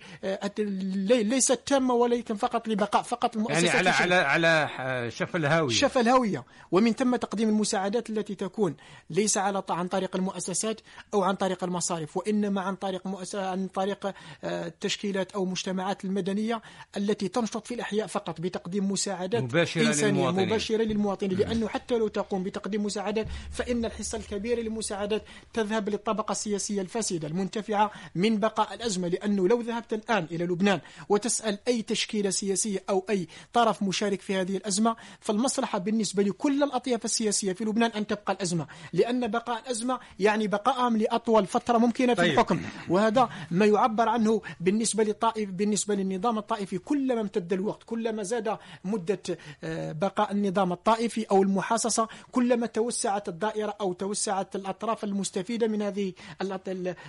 [1.09, 6.43] ليست تامة ولكن فقط لبقاء فقط المؤسسات يعني على على على شف الهاوية شف الهاوية
[6.71, 8.75] ومن ثم تقديم المساعدات التي تكون
[9.09, 10.81] ليس على عن طريق المؤسسات
[11.13, 13.01] أو عن طريق المصارف وإنما عن طريق
[13.35, 14.13] عن طريق
[14.43, 16.61] التشكيلات أو مجتمعات المدنية
[16.97, 20.47] التي تنشط في الأحياء فقط بتقديم مساعدات مباشرة إنسانية للمواطنين.
[20.47, 21.37] مباشرة للمواطنين.
[21.37, 27.91] لأنه حتى لو تقوم بتقديم مساعدات فإن الحصة الكبيرة للمساعدات تذهب للطبقة السياسية الفاسدة المنتفعة
[28.15, 33.27] من بقاء الأزمة لأنه لو ذهبت الآن إلى لبنان وتسأل أي تشكيلة سياسية أو أي
[33.53, 38.67] طرف مشارك في هذه الأزمة فالمصلحة بالنسبة لكل الأطياف السياسية في لبنان أن تبقى الأزمة
[38.93, 42.31] لأن بقاء الأزمة يعني بقائهم لأطول فترة ممكنة في طيب.
[42.31, 48.57] الحكم وهذا ما يعبر عنه بالنسبة للطائف بالنسبة للنظام الطائفي كلما امتد الوقت كلما زاد
[48.85, 49.19] مدة
[49.63, 56.13] آه، بقاء النظام الطائفي أو المحاصصة كلما توسعت الدائرة أو توسعت الأطراف المستفيدة من هذه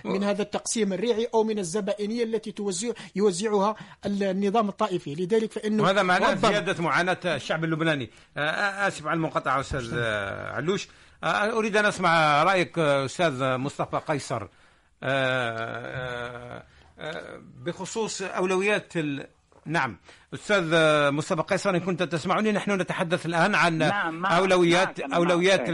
[0.05, 6.03] من هذا التقسيم الريعي أو من الزبائنية التي توزع يوزعها النظام الطائفي لذلك فإنه وهذا
[6.03, 8.09] معناه زيادة معاناة الشعب اللبناني
[8.43, 9.99] آه، آه، آسف على المقاطعة أستاذ
[10.53, 10.87] علوش.
[11.23, 14.47] أريد أن أسمع رأيك أستاذ مصطفى قيصر
[17.65, 18.93] بخصوص أولويات
[19.65, 19.97] نعم.
[20.33, 20.71] أستاذ
[21.11, 25.69] مصطفى قيصر إن كنت تسمعني نحن نتحدث الآن عن نعم أولويات معك أولويات معك.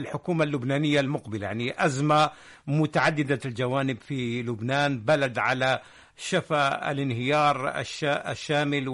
[0.00, 2.30] الحكومة اللبنانية المقبلة يعني أزمة
[2.66, 5.80] متعددة الجوانب في لبنان بلد على
[6.16, 7.72] شفا الانهيار
[8.04, 8.88] الشامل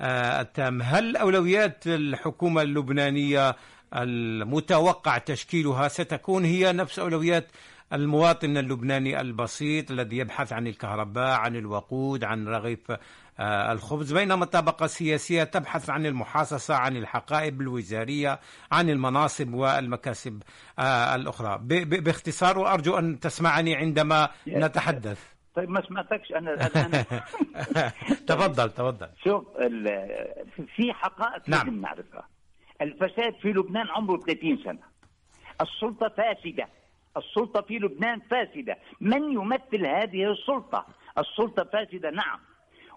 [0.00, 3.56] والتام هل أولويات الحكومة اللبنانية
[3.94, 7.48] المتوقع تشكيلها ستكون هي نفس أولويات
[7.92, 12.92] المواطن اللبناني البسيط الذي يبحث عن الكهرباء عن الوقود عن رغيف
[13.38, 18.40] آه، الخبز؟ بينما الطبقة السياسية تبحث عن المحاصصة عن الحقائب الوزارية
[18.72, 20.42] عن المناصب والمكاسب
[20.78, 21.58] آه، الأخرى.
[21.84, 25.18] باختصار وأرجو أن تسمعني عندما نتحدث.
[25.60, 26.54] طيب ما سمعتكش أنا
[26.86, 27.04] أنا
[28.28, 29.08] تفضل تفضل.
[29.24, 29.44] شوف
[30.76, 31.60] في حقائق نعم.
[31.66, 32.28] لازم نعرفها.
[32.82, 34.78] الفساد في لبنان عمره 30 سنة.
[35.60, 36.68] السلطة فاسدة.
[37.16, 38.78] السلطة في لبنان فاسدة.
[39.00, 40.86] من يمثل هذه السلطة؟
[41.18, 42.38] السلطة فاسدة نعم.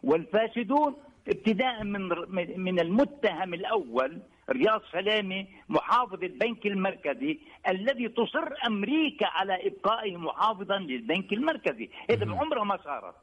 [0.04, 0.96] والفاسدون
[1.28, 2.10] ابتداء من
[2.58, 11.34] من المتهم الأول رياض سلامه محافظ البنك المركزي الذي تصر أمريكا على إبقائه محافظا للبنك
[11.34, 13.16] المركزي، هذا عمرها ما صارت.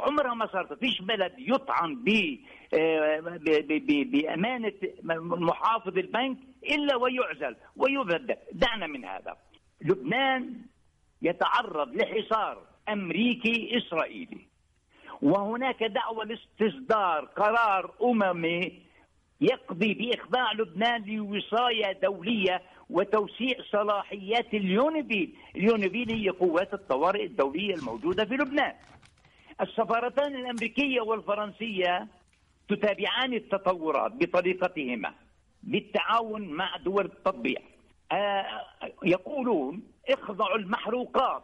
[0.00, 2.04] عمرها ما صارت، فيش بلد يطعن
[2.74, 3.40] آه،
[4.12, 4.72] بأمانة
[5.48, 9.36] محافظ البنك إلا ويعزل ويبدل، دعنا من هذا.
[9.84, 10.54] لبنان
[11.22, 14.49] يتعرض لحصار أمريكي إسرائيلي.
[15.22, 18.82] وهناك دعوة لاستصدار قرار أممي
[19.40, 28.34] يقضي بإخضاع لبنان لوصاية دولية وتوسيع صلاحيات اليونيفيل اليونيفيل هي قوات الطوارئ الدولية الموجودة في
[28.34, 28.74] لبنان.
[29.60, 32.06] السفارتان الأمريكية والفرنسية
[32.68, 35.14] تتابعان التطورات بطريقتهما
[35.62, 37.60] بالتعاون مع دول التطبيع.
[38.12, 38.46] آه
[39.04, 41.42] يقولون اخضعوا المحروقات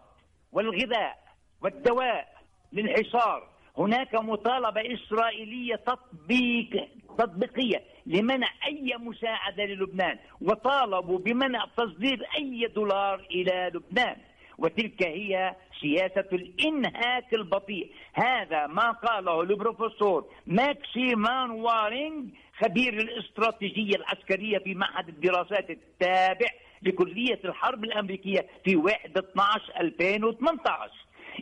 [0.53, 1.19] والغذاء
[1.63, 2.37] والدواء
[2.73, 3.56] للحصار.
[3.79, 13.71] هناك مطالبة إسرائيلية تطبيق تطبيقية لمنع أي مساعدة للبنان وطالبوا بمنع تصدير أي دولار إلى
[13.75, 14.17] لبنان.
[14.59, 17.91] وتلك هي سياسة الإنهاك البطيء.
[18.13, 26.47] هذا ما قاله البروفيسور ماكس مانوارينج خبير الاستراتيجية العسكرية في معهد الدراسات التابع
[26.83, 30.93] لكلية الحرب الأمريكية في 1 12 2018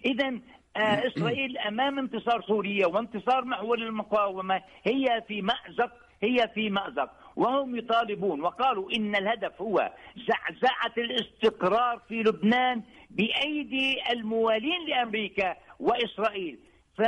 [0.07, 0.39] إذا
[0.77, 4.63] إسرائيل أمام انتصار سوريا وانتصار محور المقاومة.
[4.85, 7.11] هي في مأزق هي في مأزق.
[7.37, 16.59] وهم يطالبون وقالوا إن الهدف هو زعزعة الاستقرار في لبنان بأيدي الموالين لأمريكا وإسرائيل.
[16.97, 17.01] ف...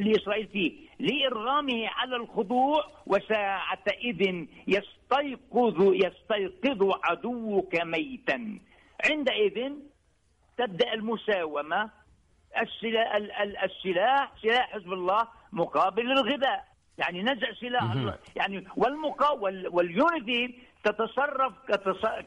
[0.00, 0.72] لإسرائيل فيه.
[0.98, 8.58] لإرغامه على الخضوع وساعتئذ يستيقظ يستيقظ عدوك ميتا.
[9.10, 9.72] عندئذ
[10.60, 11.90] تبدأ المساومة
[12.60, 13.16] السلاح,
[13.64, 16.64] السلاح سلاح حزب الله مقابل الغذاء.
[16.98, 19.30] يعني نزع سلاح يعني والمقا
[19.70, 21.52] واليونيتي تتصرف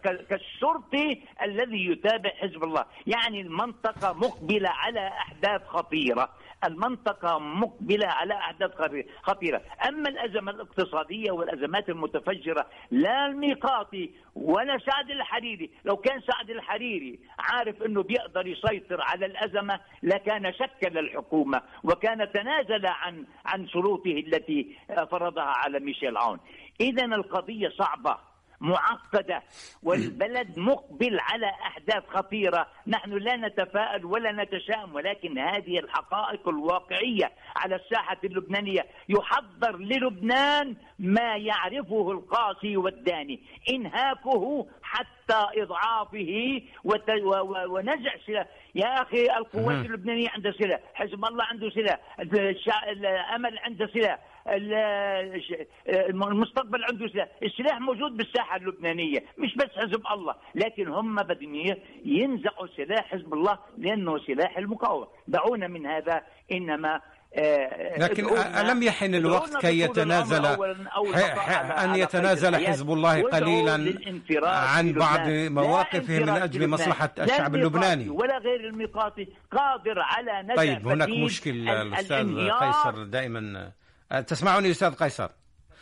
[0.03, 2.85] كالشرطي الذي يتابع حزب الله.
[3.07, 6.29] يعني المنطقة مقبلة على أحداث خطيرة.
[6.67, 8.71] المنطقة مقبلة على أحداث
[9.23, 9.61] خطيرة.
[9.87, 17.83] أما الأزمة الاقتصادية والأزمات المتفجرة لا الميقاتي ولا سعد الحريري لو كان سعد الحريري عارف
[17.83, 24.75] أنه بيقدر يسيطر على الأزمة لكان شكل الحكومة وكان تنازل عن عن شروطه التي
[25.11, 26.39] فرضها على ميشيل عون.
[26.81, 28.32] إذا القضية صعبة.
[28.63, 29.43] معقدة
[29.83, 32.67] والبلد مقبل على أحداث خطيرة.
[32.87, 41.35] نحن لا نتفائل ولا نتشائم ولكن هذه الحقائق الواقعية على الساحة اللبنانية يحضر للبنان ما
[41.35, 43.39] يعرفه القاسي والداني.
[43.69, 47.09] إنهاكه حتى إضعافه وت...
[47.09, 47.31] و...
[47.75, 52.89] ونزع سلاح يا أخي القوات اللبنانية عندها سلاح حزب الله عنده سلاح الشع...
[52.89, 54.19] الأمل عنده سلاح.
[56.09, 57.27] المستقبل عنده سلاح.
[57.43, 61.55] السلاح موجود بالساحة اللبنانية مش بس حزب الله لكن هم بدهم
[62.05, 65.07] ينزعوا سلاح حزب الله لأنه سلاح المقاومة.
[65.27, 66.21] دعونا من هذا
[66.51, 67.01] إنما
[67.35, 70.45] آه، لكن ألم يحن الوقت كي يتنازل
[71.83, 73.93] أن يتنازل حزب الله قليلا
[74.43, 78.09] عن بعض مواقفه من أجل مصلحة الشعب اللبناني.
[78.09, 83.71] ولا غير الميقاتي قادر على نزع طيب هناك مشكل الأستاذ قيصر دائما.
[84.21, 85.29] تسمعني أستاذ قيصر؟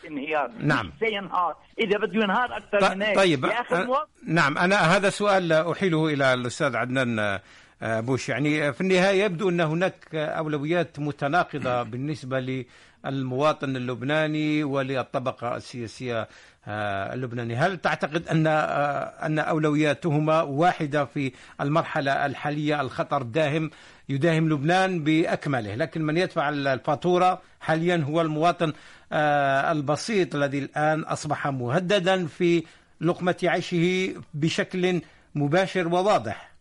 [0.07, 0.51] انهيار.
[0.59, 0.91] نعم.
[1.05, 3.15] سينهار إذا بده ينهار أكثر من هيك.
[3.15, 3.55] طيب أ...
[4.27, 7.39] نعم أنا هذا سؤال أحيله إلى الأستاذ عدنان
[7.82, 8.29] بوش.
[8.29, 12.65] يعني في النهاية يبدو أن هناك أولويات متناقضة بالنسبة
[13.05, 16.27] للمواطن اللبناني وللطبقة السياسية
[17.13, 23.69] اللبنانية، هل تعتقد أن أن أولوياتهما واحدة في المرحلة الحالية؟ الخطر داهم
[24.09, 28.74] يداهم لبنان بأكمله، لكن من يدفع الفاتورة حاليا هو المواطن
[29.72, 32.64] البسيط الذي الآن أصبح مهددا في
[33.01, 35.01] لقمة عيشه بشكل
[35.36, 36.51] مباشر وواضح.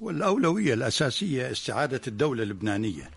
[0.00, 3.10] والأولوية الأساسية استعادة الدولة اللبنانية.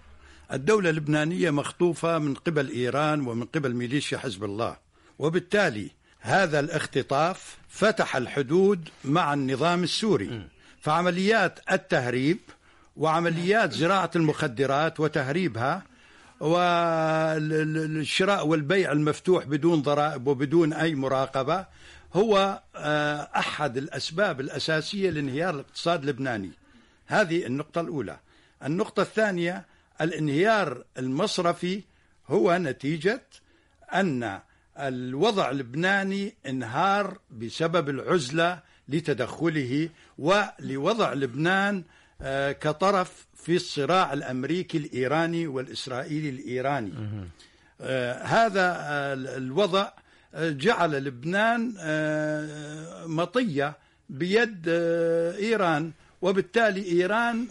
[0.53, 4.77] الدولة اللبنانية مخطوفة من قبل إيران ومن قبل ميليشيا حزب الله.
[5.19, 5.89] وبالتالي
[6.19, 10.47] هذا الاختطاف فتح الحدود مع النظام السوري
[10.81, 12.37] فعمليات التهريب
[12.97, 15.83] وعمليات زراعة المخدرات وتهريبها
[16.41, 21.65] والشراء والبيع المفتوح بدون ضرائب وبدون أي مراقبة
[22.13, 22.61] هو
[23.35, 26.51] أحد الأسباب الأساسية لانهيار الاقتصاد اللبناني.
[27.07, 28.19] هذه النقطة الأولى.
[28.65, 29.65] النقطة الثانية
[30.01, 31.81] الانهيار المصرفي
[32.29, 33.21] هو نتيجة
[33.93, 34.39] أن
[34.77, 41.83] الوضع اللبناني انهار بسبب العزلة لتدخله ولوضع لبنان
[42.51, 46.93] كطرف في الصراع الأمريكي الإيراني والإسرائيلي الإيراني.
[48.21, 48.75] هذا
[49.37, 49.89] الوضع
[50.37, 51.73] جعل لبنان
[53.05, 53.77] مطية
[54.09, 57.47] بيد إيران وبالتالي إيران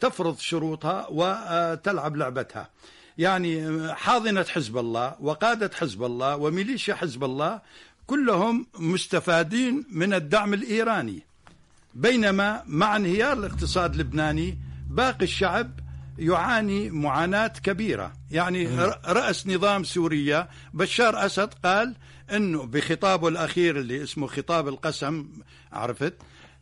[0.00, 2.70] تفرض شروطها وتلعب لعبتها.
[3.18, 7.60] يعني حاضنة حزب الله وقادة حزب الله وميليشيا حزب الله
[8.06, 11.22] كلهم مستفادين من الدعم الإيراني.
[11.94, 14.58] بينما مع انهيار الاقتصاد اللبناني
[14.88, 15.80] باقي الشعب
[16.18, 18.12] يعاني معاناة كبيرة.
[18.30, 18.68] يعني
[19.06, 21.94] رأس نظام سوريا بشار أسد قال
[22.30, 25.28] أنه بخطابه الأخير اللي اسمه خطاب القسم
[25.72, 26.14] عرفت؟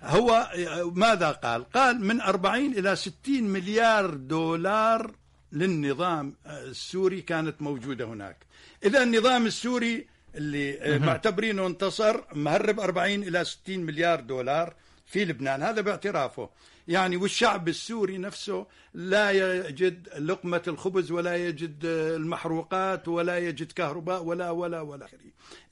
[0.03, 0.51] هو
[0.95, 5.14] ماذا قال؟ قال من 40 إلى 60 مليار دولار
[5.53, 8.37] للنظام السوري كانت موجودة هناك.
[8.85, 14.74] إذا النظام السوري اللي معتبرينه انتصر مهرب 40 إلى 60 مليار دولار
[15.07, 15.62] في لبنان.
[15.62, 16.51] هذا باعترافه.
[16.89, 24.51] يعني والشعب السوري نفسه لا يجد لقمة الخبز ولا يجد المحروقات ولا يجد كهرباء ولا
[24.51, 25.18] ولا ولا آخره.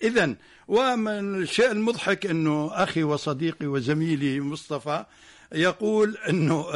[0.02, 0.34] إذا
[0.68, 5.04] ومن الشيء المضحك أنه أخي وصديقي وزميلي مصطفى
[5.52, 6.66] يقول أنه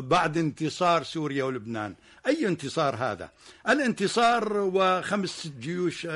[0.00, 1.94] بعد انتصار سوريا ولبنان.
[2.26, 3.30] أي انتصار هذا؟
[3.68, 6.06] الانتصار وخمس جيوش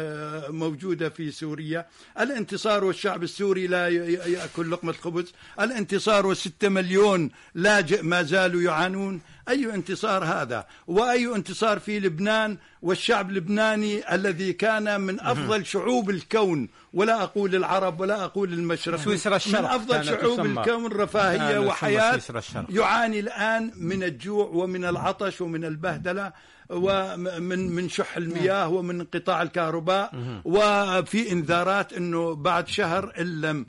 [0.49, 1.87] موجودة في سوريا.
[2.21, 5.33] الانتصار والشعب السوري لا يأكل لقمة الخبز.
[5.61, 9.21] الانتصار والستة مليون لاجئ ما زالوا يعانون.
[9.49, 16.69] أي انتصار هذا؟ وأي انتصار في لبنان والشعب اللبناني الذي كان من أفضل شعوب الكون.
[16.93, 18.99] ولا أقول العرب ولا أقول المشرق.
[18.99, 22.21] سويسرا الشرق من أفضل شعوب الكون رفاهية وحياة
[22.69, 25.65] يعاني الآن من الجوع ومن العطش ومن
[25.95, 26.33] البهدلة
[26.71, 30.11] ومن من شح المياه ومن انقطاع الكهرباء
[30.45, 33.67] وفي إنذارات إنه بعد شهر إن لم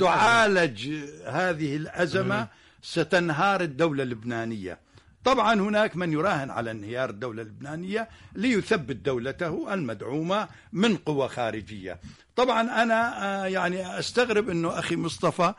[0.00, 0.88] تعالج
[1.26, 2.48] هذه الأزمة
[2.82, 4.78] ستنهار الدولة اللبنانية.
[5.24, 12.00] طبعا هناك من يراهن على انهيار الدولة اللبنانية ليثبت دولته المدعومة من قوى خارجية.
[12.40, 15.54] طبعا أنا يعني أستغرب أنه أخي مصطفى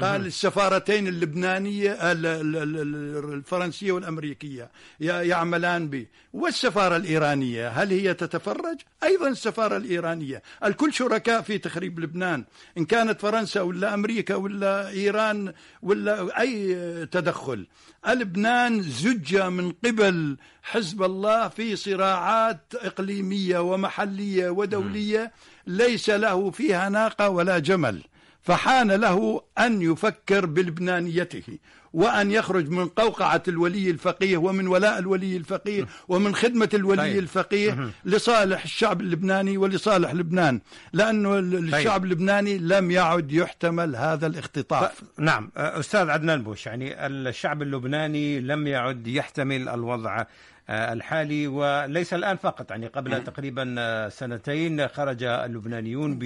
[0.00, 4.70] قال السفارتين اللبنانية الفرنسية والأمريكية
[5.00, 10.42] يعملان به والسفارة الإيرانية هل هي تتفرج؟ أيضا السفارة الإيرانية.
[10.64, 12.44] الكل شركاء في تخريب لبنان
[12.78, 15.52] إن كانت فرنسا ولا أمريكا ولا إيران
[15.82, 16.76] ولا أي
[17.06, 17.66] تدخل.
[18.08, 25.32] لبنان زج من قبل حزب الله في صراعات إقليمية ومحلية ودولية.
[25.70, 28.02] ليس له فيها ناقة ولا جمل
[28.42, 31.58] فحان له أن يفكر بلبنانيته
[31.92, 37.18] وأن يخرج من قوقعة الولي الفقيه ومن ولاء الولي الفقيه ومن خدمة الولي طيب.
[37.18, 40.60] الفقيه لصالح الشعب اللبناني ولصالح لبنان
[40.92, 42.04] لأنه الشعب طيب.
[42.04, 49.06] اللبناني لم يعد يحتمل هذا الاختطاف نعم أستاذ عدنان بوش يعني الشعب اللبناني لم يعد
[49.06, 50.24] يحتمل الوضع
[50.70, 53.22] الحالي وليس الآن فقط يعني قبل نعم.
[53.22, 56.18] تقريبا آه، سنتين خرج اللبنانيون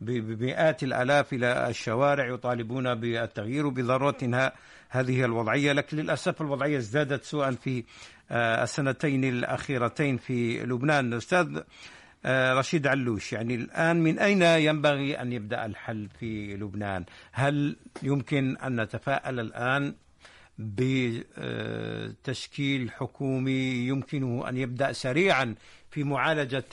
[0.00, 4.54] بمئات الآلاف إلى الشوارع يطالبون بالتغيير وبضرورة إنهاء
[4.88, 5.72] هذه الوضعية.
[5.72, 7.84] لكن للأسف الوضعية ازدادت سوءا في
[8.30, 11.12] آه، السنتين الأخيرتين في لبنان.
[11.12, 11.60] أستاذ
[12.26, 18.80] رشيد علوش يعني الآن من أين ينبغي أن يبدأ الحل في لبنان؟ هل يمكن أن
[18.80, 19.94] نتفاءل الآن
[22.18, 25.54] بتشكيل حكومي يمكنه أن يبدأ سريعا
[25.90, 26.64] في معالجة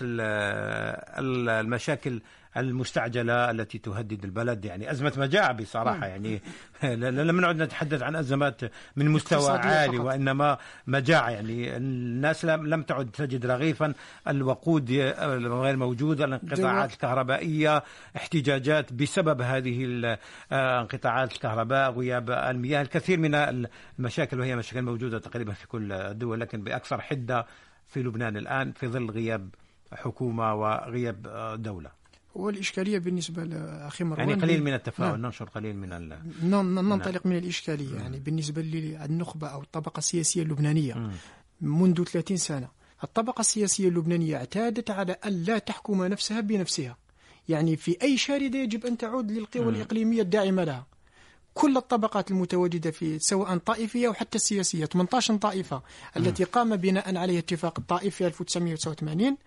[1.59, 2.21] المشاكل
[2.57, 4.65] المستعجلة التي تهدد البلد.
[4.65, 6.05] يعني أزمة مجاعه بصراحة.
[6.05, 6.41] يعني
[7.29, 8.61] لم نعد نتحدث عن أزمات
[8.95, 10.05] من مستوى عالي فقط.
[10.05, 13.93] وإنما مجاعه يعني الناس لم تعد تجد رغيفا.
[14.27, 17.83] الوقود غير موجوده الانقطاعات الكهربائية
[18.15, 20.17] احتجاجات بسبب هذه
[20.51, 22.81] انقطاعات الكهرباء غياب المياه.
[22.81, 27.45] الكثير من المشاكل وهي مشاكل موجودة تقريبا في كل الدول لكن بأكثر حدة
[27.87, 29.49] في لبنان الآن في ظل غياب
[29.93, 31.27] حكومة وغياب
[31.61, 32.00] دولة.
[32.35, 35.21] والإشكالية بالنسبة لأخي مروان يعني قليل من التفاؤل نعم.
[35.21, 36.19] ننشر قليل من ال...
[36.75, 40.93] ننطلق من الإشكالية يعني بالنسبة للنخبة أو الطبقة السياسية اللبنانية.
[40.93, 41.11] م.
[41.61, 42.67] منذ 30 سنة
[43.03, 46.97] الطبقة السياسية اللبنانية اعتادت على أن لا تحكم نفسها بنفسها.
[47.49, 50.85] يعني في أي شاردة يجب أن تعود للقوى الإقليمية الداعمة لها.
[51.53, 55.81] كل الطبقات المتواجدة في سواء طائفية أو حتى السياسية 18 طائفة
[56.17, 59.37] التي قام بناء عليها اتفاق الطائف في 1989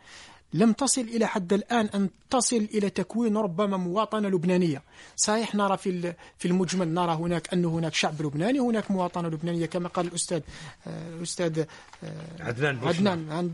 [0.55, 4.83] لم تصل إلى حد الآن أن تصل إلى تكوين ربما مواطنة لبنانية.
[5.17, 9.89] صحيح نرى في في المجمل نرى هناك أن هناك شعب لبناني هناك مواطنة لبنانية كما
[9.89, 10.41] قال الأستاذ
[10.87, 11.67] الأستاذ آه،
[12.41, 13.53] عدنان عدنان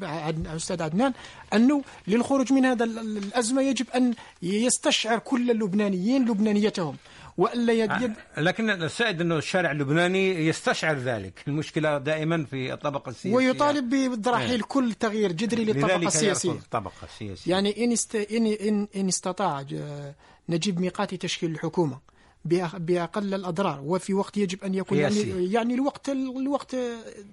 [0.53, 1.13] الأستاذ عدنان
[1.55, 6.97] أنه للخروج من هذا الأزمة يجب أن يستشعر كل اللبنانيين لبنانيتهم.
[7.41, 13.11] وإلا يد يد آه، لكن السائد إنه الشارع اللبناني يستشعر ذلك المشكلة دائما في الطبقة
[13.11, 13.37] السياسية.
[13.37, 14.63] ويطالب برحيل إيه.
[14.63, 16.51] كل تغيير جذري للطبقة السياسية.
[16.53, 17.51] الطبقة السياسية.
[17.51, 18.15] يعني إن است...
[18.15, 19.65] ان ان, إن استطاع
[20.49, 22.11] نجيب ميقات تشكيل الحكومة
[22.45, 26.77] بأقل الأضرار وفي وقت يجب أن يكون يعني يعني الوقت الوقت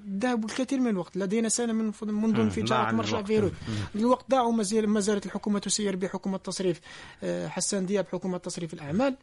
[0.10, 3.54] ذهب الكثير من الوقت لدينا سنة من منذ انفجارات مرشا فيروت
[3.96, 4.26] الوقت.
[4.30, 6.82] ضاع وما زالت الحكومة تسير بحكومة تصريف
[7.24, 9.16] آه، حسان دياب حكومة تصريف الأعمال.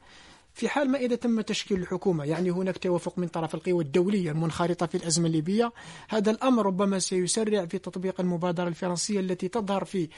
[0.55, 4.87] في حال ما إذا تم تشكيل الحكومة يعني هناك توافق من طرف القوى الدولية المنخرطة
[4.87, 5.73] في الأزمة الليبية
[6.09, 10.09] هذا الأمر ربما سيسرع في تطبيق المبادرة الفرنسية التي تظهر في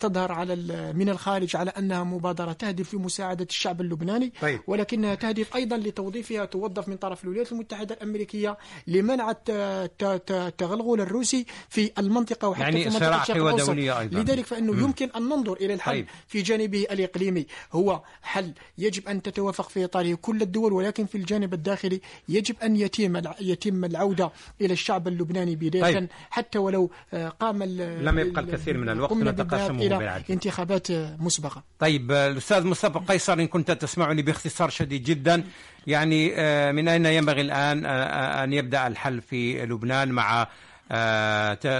[0.00, 0.56] تظهر على
[0.92, 4.60] من الخارج على أنها مبادرة تهدف لمساعدة الشعب اللبناني طيب.
[4.66, 9.34] ولكنها تهدف أيضا لتوظيفها توظف من طرف الولايات المتحدة الأمريكية لمنع
[10.00, 14.18] التغلغل الروسي في المنطقة وحتى يعني في منطقة الشرق الأوسط أيضا.
[14.18, 14.80] لذلك فإنه م.
[14.80, 16.06] يمكن أن ننظر إلى الحل طيب.
[16.26, 21.54] في جانبه الإقليمي هو حل يجب أن تتوافق في إطاره كل الدول ولكن في الجانب
[21.54, 24.30] الداخلي يجب أن يتم يتم العودة
[24.60, 26.08] إلى الشعب اللبناني بداية طيب.
[26.30, 31.62] حتى ولو آه، قام لم يبقى الكثير من الوقت نتقاسمه إلى انتخابات مسبقة.
[31.78, 35.44] طيب الأستاذ مصطفى قيصر إن كنت تسمعني باختصار شديد جدا
[35.86, 40.46] يعني آه، من أين ينبغي الآن آه، أن يبدأ الحل في لبنان مع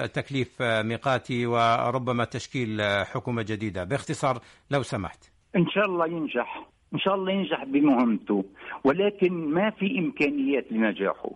[0.07, 4.41] تكليف ميقاتي وربما تشكيل حكومة جديدة؟ باختصار
[4.71, 5.25] لو سمحت.
[5.57, 6.72] إن شاء الله ينجح.
[6.95, 8.45] إن شاء الله ينجح بمهمته.
[8.85, 11.31] ولكن ما في إمكانيات لنجاحه.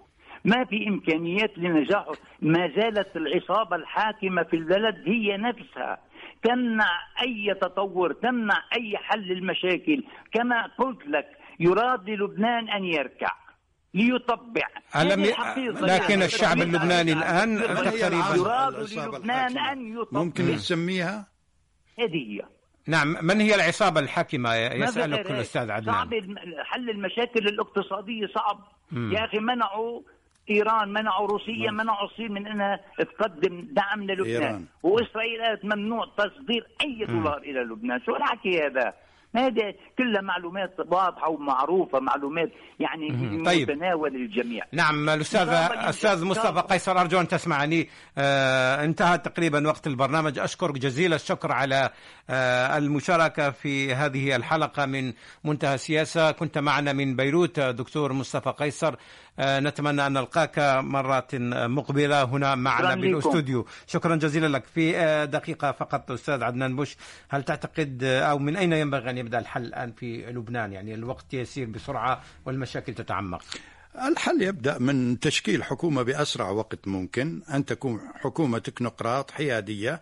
[0.44, 2.12] ما في إمكانيات لنجاحه.
[2.42, 5.98] ما زالت العصابة الحاكمة في البلد هي نفسها.
[6.42, 6.88] تمنع
[7.22, 11.26] أي تطور تمنع أي حل المشاكل كما قلت لك
[11.60, 13.32] يراد للبنان أن يركع
[13.94, 14.66] ليطبع.
[14.96, 15.32] ألم ي...
[15.80, 20.22] لكن الشعب اللبناني الآن تقريبا يراد للبنان أن يطبع.
[20.22, 21.26] ممكن نسميها؟
[21.98, 22.42] هذه هي.
[22.86, 25.94] نعم من هي العصابة الحاكمة؟ يسألك الأستاذ عدنان.
[25.94, 26.10] صعب
[26.64, 28.58] حل المشاكل الاقتصادية صعب.
[28.92, 29.12] مم.
[29.12, 30.00] يا أخي منعوا
[30.50, 34.64] إيران منعوا روسيا منعوا الصين من إنها تقدم دعم للبنان.
[34.82, 38.00] وإسرائيل قالت ممنوع تصدير أي دولار إلى لبنان.
[38.06, 38.94] شو الحكي هذا؟
[39.38, 43.08] هذه كلها معلومات واضحة ومعروفة معلومات يعني
[43.44, 43.70] طيب.
[43.70, 47.88] متناول الجميع نعم الاستاذ أستاذ مصطفى قيصر أرجو أن تسمعني.
[48.18, 50.38] آه انتهى تقريبا وقت البرنامج.
[50.38, 51.90] أشكرك جزيل الشكر على
[52.30, 55.12] آه المشاركة في هذه الحلقة من
[55.44, 56.30] منتهى السياسة.
[56.30, 58.94] كنت معنا من بيروت دكتور مصطفى قيصر.
[59.40, 63.66] نتمنى أن نلقاك مرات مقبلة هنا معنا بالأستوديو.
[63.86, 64.64] شكرا جزيلا لك.
[64.64, 64.92] في
[65.32, 66.96] دقيقة فقط أستاذ عدنان بوش
[67.28, 71.66] هل تعتقد أو من أين ينبغي أن يبدأ الحل الآن في لبنان؟ يعني الوقت يسير
[71.66, 73.42] بسرعة والمشاكل تتعمق.
[74.08, 80.00] الحل يبدأ من تشكيل حكومة بأسرع وقت ممكن أن تكون حكومة تكنوقراط حيادية آه،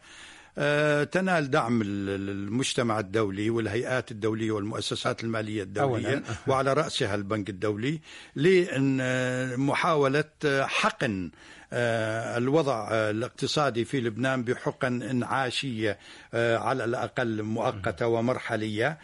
[1.05, 6.23] تنال دعم المجتمع الدولي والهيئات الدولية والمؤسسات المالية الدولية أولاً.
[6.47, 8.01] وعلى رأسها البنك الدولي
[8.37, 10.25] لمحاولة
[10.63, 11.39] حقن آه،
[11.75, 15.99] الوضع الاقتصادي في لبنان بحقن انعاشيه
[16.35, 18.99] آه، على الأقل مؤقتة ومرحلية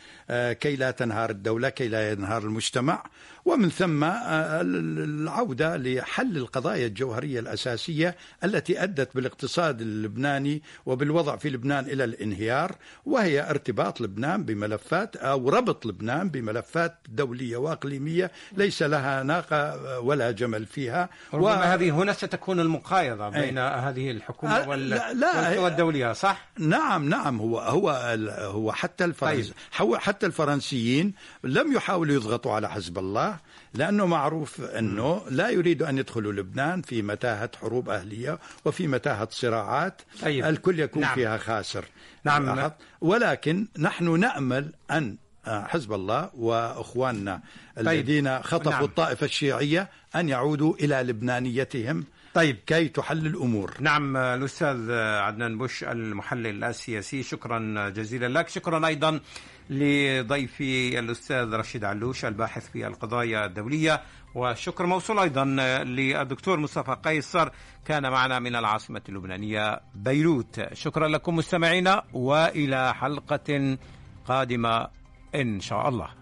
[0.53, 3.03] كي لا تنهار الدولة كي لا ينهار المجتمع.
[3.45, 11.85] ومن ثم آه، العودة لحل القضايا الجوهرية الأساسية التي أدت بالاقتصاد اللبناني وبالوضع في لبنان
[11.85, 20.01] إلى الانهيار وهي ارتباط لبنان بملفات أو ربط لبنان بملفات دولية وأقليمية ليس لها ناقة
[20.01, 21.09] ولا جمل فيها.
[21.35, 21.63] ربما و...
[21.63, 23.81] هذه هنا ستكون المقايضة بين أي.
[23.81, 24.89] هذه الحكومة أه، وال...
[24.89, 27.91] لا, لا والدولية صح؟ نعم نعم هو هو
[28.39, 29.95] هو حتى الفرنس طيب.
[29.97, 33.37] حتى الفرنسيين لم يحاولوا يضغطوا على حزب الله
[33.75, 40.03] لأنه معروف أنه لا يريد أن يدخلوا لبنان في متاهة حروب أهلية وفي متاهة صراعات
[40.25, 40.49] أيوة.
[40.49, 41.15] الكل يكون نعم.
[41.15, 41.85] فيها خاسر
[42.25, 47.41] نعم ولكن نحن نأمل أن حزب الله وأخواننا
[47.77, 47.89] طيب.
[47.89, 48.85] الذين خطفوا نعم.
[48.85, 52.05] الطائفة الشيعية أن يعودوا إلى لبنانيتهم
[52.35, 53.75] طيب كي تحل الأمور.
[53.81, 58.49] نعم الأستاذ عدنان بوش المحلل السياسي شكرا جزيلا لك.
[58.49, 59.21] شكرا أيضا
[59.71, 64.03] لضيفي الأستاذ رشيد علوش الباحث في القضايا الدولية.
[64.35, 65.45] وشكر موصول أيضا
[65.85, 67.49] للدكتور مصطفى قيصر
[67.85, 70.75] كان معنا من العاصمة اللبنانية بيروت.
[70.75, 73.79] شكرا لكم مستمعينا وإلى حلقة
[74.25, 74.89] قادمة
[75.35, 76.20] إن شاء الله.